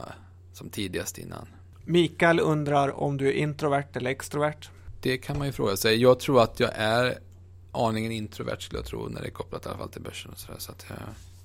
[0.52, 1.48] som tidigast innan.
[1.84, 4.70] Mikael undrar om du är introvert eller extrovert?
[5.00, 6.02] Det kan man ju fråga sig.
[6.02, 7.18] Jag tror att jag är
[7.72, 10.38] aningen introvert skulle jag tro när det är kopplat i alla fall till börsen och
[10.38, 10.58] sådär.
[10.58, 10.98] Så att jag...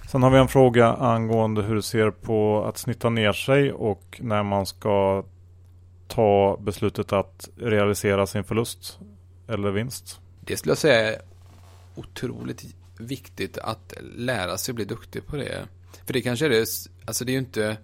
[0.10, 4.20] Sen har vi en fråga angående hur du ser på att snitta ner sig och
[4.24, 5.24] när man ska
[6.08, 9.00] ta beslutet att realisera sin förlust
[9.48, 10.20] eller vinst?
[10.42, 11.22] Det skulle jag säga är
[11.96, 12.66] otroligt
[12.98, 15.68] viktigt att lära sig bli duktig på det.
[16.06, 16.66] För det kanske är det,
[17.06, 17.78] alltså det är ju inte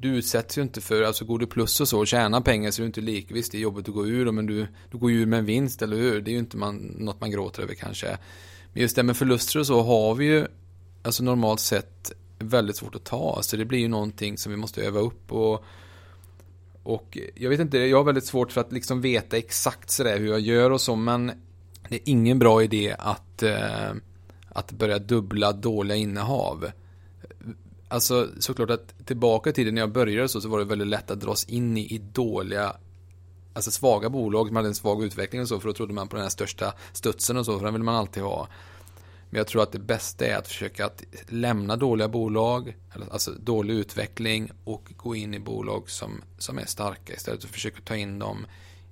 [0.00, 2.82] du utsätts ju inte för, alltså går du plus och så och tjänar pengar så
[2.82, 5.10] är du inte lik, visst det är jobbigt att gå ur men du, du går
[5.10, 6.20] ju ur med en vinst, eller hur?
[6.20, 8.18] Det är ju inte man, något man gråter över kanske.
[8.72, 10.46] Men just det med förluster och så har vi ju,
[11.02, 14.82] alltså normalt sett väldigt svårt att ta, så det blir ju någonting som vi måste
[14.82, 15.64] öva upp och
[16.82, 20.28] och jag vet inte, jag har väldigt svårt för att liksom veta exakt sådär hur
[20.28, 21.32] jag gör och så, men
[21.88, 23.90] det är ingen bra idé att, eh,
[24.48, 26.70] att börja dubbla dåliga innehav.
[27.88, 31.10] Alltså såklart att tillbaka i tiden när jag började så, så var det väldigt lätt
[31.10, 32.76] att dras in i, i dåliga
[33.52, 36.16] Alltså svaga bolag som hade en svag utveckling och så för då trodde man på
[36.16, 38.48] den här största studsen och så för den vill man alltid ha.
[39.30, 42.76] Men jag tror att det bästa är att försöka att lämna dåliga bolag,
[43.10, 47.54] alltså dålig utveckling och gå in i bolag som, som är starka istället för att
[47.54, 48.46] försöka ta in dem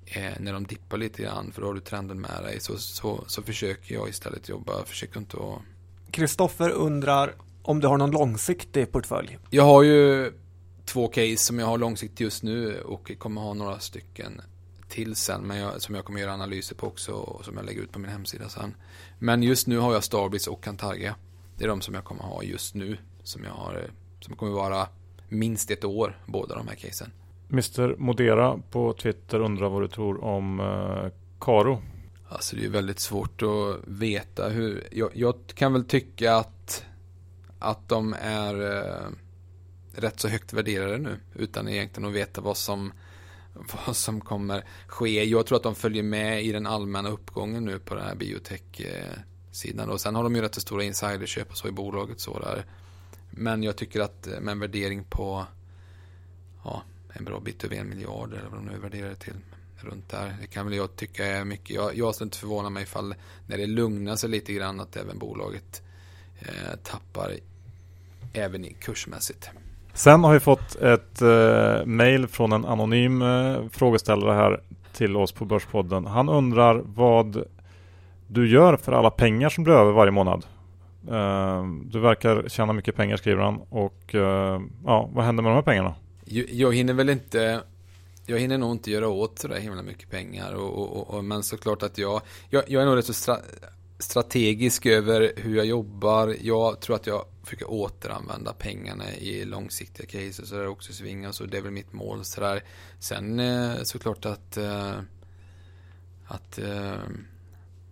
[0.07, 2.61] eh, när de dippar lite grann för då har du trenden med dig.
[2.61, 5.62] Så, så, så försöker jag istället jobba, försöker inte att...
[6.11, 9.39] Kristoffer undrar om du har någon långsiktig portfölj?
[9.51, 10.32] Jag har ju
[10.84, 14.41] två case som jag har långsiktigt just nu och kommer ha några stycken
[14.89, 17.82] till sen, men jag, som jag kommer göra analyser på också och som jag lägger
[17.82, 18.74] ut på min hemsida sen.
[19.18, 21.14] Men just nu har jag Starbreeze och Cantargia.
[21.56, 23.90] Det är de som jag kommer ha just nu, som jag har,
[24.20, 24.88] som kommer vara
[25.28, 27.12] minst ett år, båda de här casen.
[27.50, 31.82] Mr Modera på Twitter undrar vad du tror om eh, Karo.
[32.28, 36.84] Alltså det är väldigt svårt att veta hur, jag, jag kan väl tycka att,
[37.58, 39.08] att de är eh,
[39.92, 42.92] rätt så högt värderade nu, utan egentligen att veta vad som
[43.86, 45.24] vad som kommer ske.
[45.24, 49.90] Jag tror att de följer med i den allmänna uppgången nu på den här biotech-sidan.
[49.90, 52.20] Och sen har de ju rätt så stora insiderköp och så i bolaget.
[52.20, 52.64] Så där.
[53.30, 55.46] Men jag tycker att eh, med en värdering på
[56.64, 56.82] ja,
[57.12, 59.36] en bra bit över en miljard eller vad de nu värderar det till.
[59.80, 60.36] Runt där.
[60.40, 61.70] Det kan väl jag tycka är mycket.
[61.70, 63.14] Jag, jag skulle inte förvåna mig ifall
[63.46, 65.82] när det lugnar sig lite grann att även bolaget
[66.38, 67.36] eh, tappar
[68.32, 69.50] även kursmässigt.
[69.99, 74.61] Sen har vi fått ett eh, mail från en anonym eh, frågeställare här
[74.92, 76.07] till oss på Börspodden.
[76.07, 77.44] Han undrar vad
[78.26, 80.46] du gör för alla pengar som blir över varje månad.
[81.11, 85.55] Eh, du verkar tjäna mycket pengar skriver han och eh, ja, vad händer med de
[85.55, 85.94] här pengarna?
[86.24, 87.61] Jag, jag hinner väl inte
[88.26, 90.55] jag hinner nog inte göra åt så där himla mycket pengar.
[90.55, 92.20] Och, och, och, men såklart att jag,
[92.51, 93.36] jag, jag är nog rätt så stra,
[93.99, 96.36] strategisk över hur jag jobbar.
[96.40, 100.36] Jag tror att jag försöker återanvända pengarna i långsiktiga cases.
[100.36, 101.32] Så sådär också svinga.
[101.32, 102.24] Så det är väl mitt mål.
[102.24, 102.62] sådär.
[102.99, 105.01] Sen eh, såklart att, eh,
[106.26, 106.96] att eh,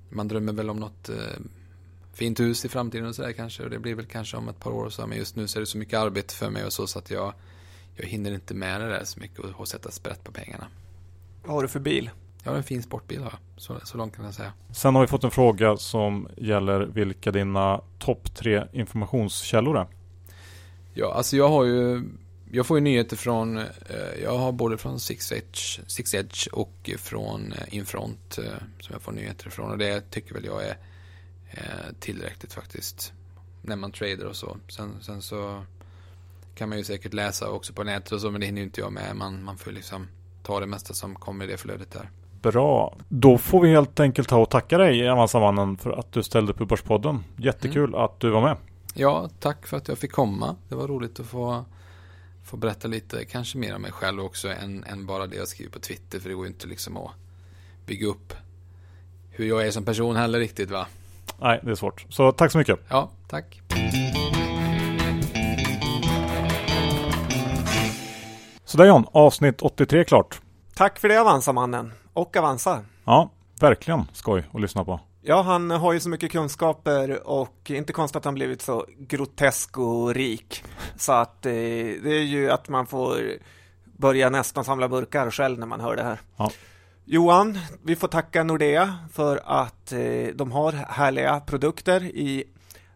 [0.09, 1.11] man drömmer väl om något
[2.13, 3.63] fint hus i framtiden och sådär kanske.
[3.63, 5.07] Och det blir väl kanske om ett par år och så.
[5.07, 7.11] Men just nu så är det så mycket arbete för mig och så, så att
[7.11, 7.35] jag,
[7.97, 10.67] jag hinner inte med det där så mycket och, och sätta sprätt på pengarna.
[11.45, 12.11] Vad har du för bil?
[12.47, 13.39] Jag har en fin sportbil har jag.
[13.57, 14.53] Så, så långt kan jag säga.
[14.73, 19.87] Sen har vi fått en fråga som gäller vilka dina topp tre informationskällor är.
[20.95, 22.03] Ja, alltså jag har ju
[22.51, 23.65] jag får ju nyheter från, eh,
[24.23, 28.45] jag har både från Six Edge, Six Edge och från eh, Infront eh,
[28.81, 30.77] som jag får nyheter ifrån och det tycker väl jag är
[32.01, 33.13] tillräckligt faktiskt.
[33.63, 34.57] När man trader och så.
[34.69, 35.65] Sen, sen så
[36.55, 38.81] kan man ju säkert läsa också på nätet och så men det hinner ju inte
[38.81, 39.17] jag med.
[39.17, 40.09] Man, man får liksom
[40.43, 42.11] ta det mesta som kommer i det flödet där.
[42.43, 42.97] Bra.
[43.09, 46.61] Då får vi helt enkelt ta och tacka dig Avanza-mannen för att du ställde upp
[46.61, 47.25] i Börspodden.
[47.37, 48.01] Jättekul mm.
[48.01, 48.57] att du var med.
[48.95, 50.57] Ja, tack för att jag fick komma.
[50.69, 51.65] Det var roligt att få,
[52.45, 55.71] få berätta lite, kanske mer om mig själv också än, än bara det jag skriver
[55.71, 56.21] på Twitter.
[56.21, 57.11] För det går ju inte liksom att
[57.87, 58.33] bygga upp
[59.31, 60.87] hur jag är som person heller riktigt va?
[61.39, 62.07] Nej, det är svårt.
[62.09, 62.79] Så tack så mycket.
[62.89, 63.63] Ja, tack.
[68.65, 70.41] Sådär John, avsnitt 83 klart.
[70.75, 72.85] Tack för det Avanza-mannen och Avanza.
[73.05, 75.01] Ja, verkligen skoj att lyssna på.
[75.23, 79.79] Ja, han har ju så mycket kunskaper och inte konstigt att han blivit så grotesk
[79.79, 80.65] och rik.
[80.97, 81.53] Så att eh,
[82.03, 83.19] det är ju att man får
[83.85, 86.21] börja nästan samla burkar själv när man hör det här.
[86.37, 86.51] Ja.
[87.05, 92.45] Johan, vi får tacka Nordea för att eh, de har härliga produkter i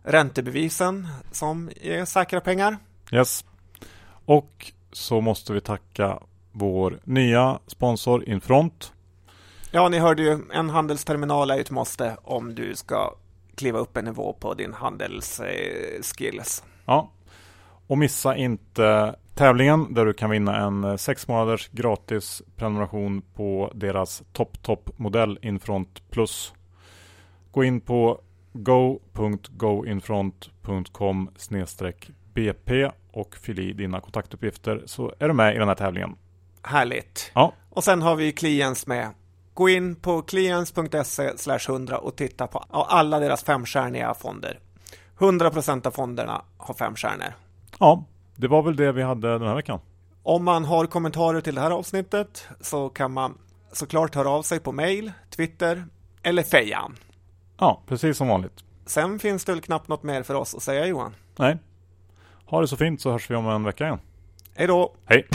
[0.03, 2.77] räntebevisen som är säkra pengar.
[3.12, 3.45] Yes.
[4.25, 6.18] Och så måste vi tacka
[6.53, 8.93] vår nya sponsor Infront.
[9.73, 13.14] Ja, ni hörde ju, en handelsterminal är ett måste om du ska
[13.55, 16.64] kliva upp en nivå på din handelsskills.
[16.85, 17.11] Ja,
[17.87, 24.23] och missa inte tävlingen där du kan vinna en sex månaders gratis prenumeration på deras
[24.33, 26.55] topp topp modell Infront Plus.
[27.51, 28.21] Gå in på
[28.53, 31.31] go.goinfront.com
[32.35, 36.16] bp och fyll i dina kontaktuppgifter så är du med i den här tävlingen.
[36.62, 37.31] Härligt.
[37.35, 37.53] Ja.
[37.71, 39.11] Och sen har vi Kliens med.
[39.61, 41.33] Gå in på kliens.se
[41.69, 44.59] 100 och titta på alla deras femstjärniga fonder.
[45.19, 47.35] 100% av fonderna har fem stjärnor.
[47.79, 48.05] Ja,
[48.37, 49.81] det var väl det vi hade den här veckan.
[50.23, 53.39] Om man har kommentarer till det här avsnittet så kan man
[53.73, 55.85] såklart höra av sig på mail, Twitter
[56.23, 56.97] eller Fejan.
[57.59, 58.65] Ja, precis som vanligt.
[58.87, 61.15] Sen finns det väl knappt något mer för oss att säga Johan.
[61.37, 61.59] Nej.
[62.45, 63.99] Ha det så fint så hörs vi om en vecka igen.
[64.55, 64.95] Hej då!
[65.05, 65.29] Hej!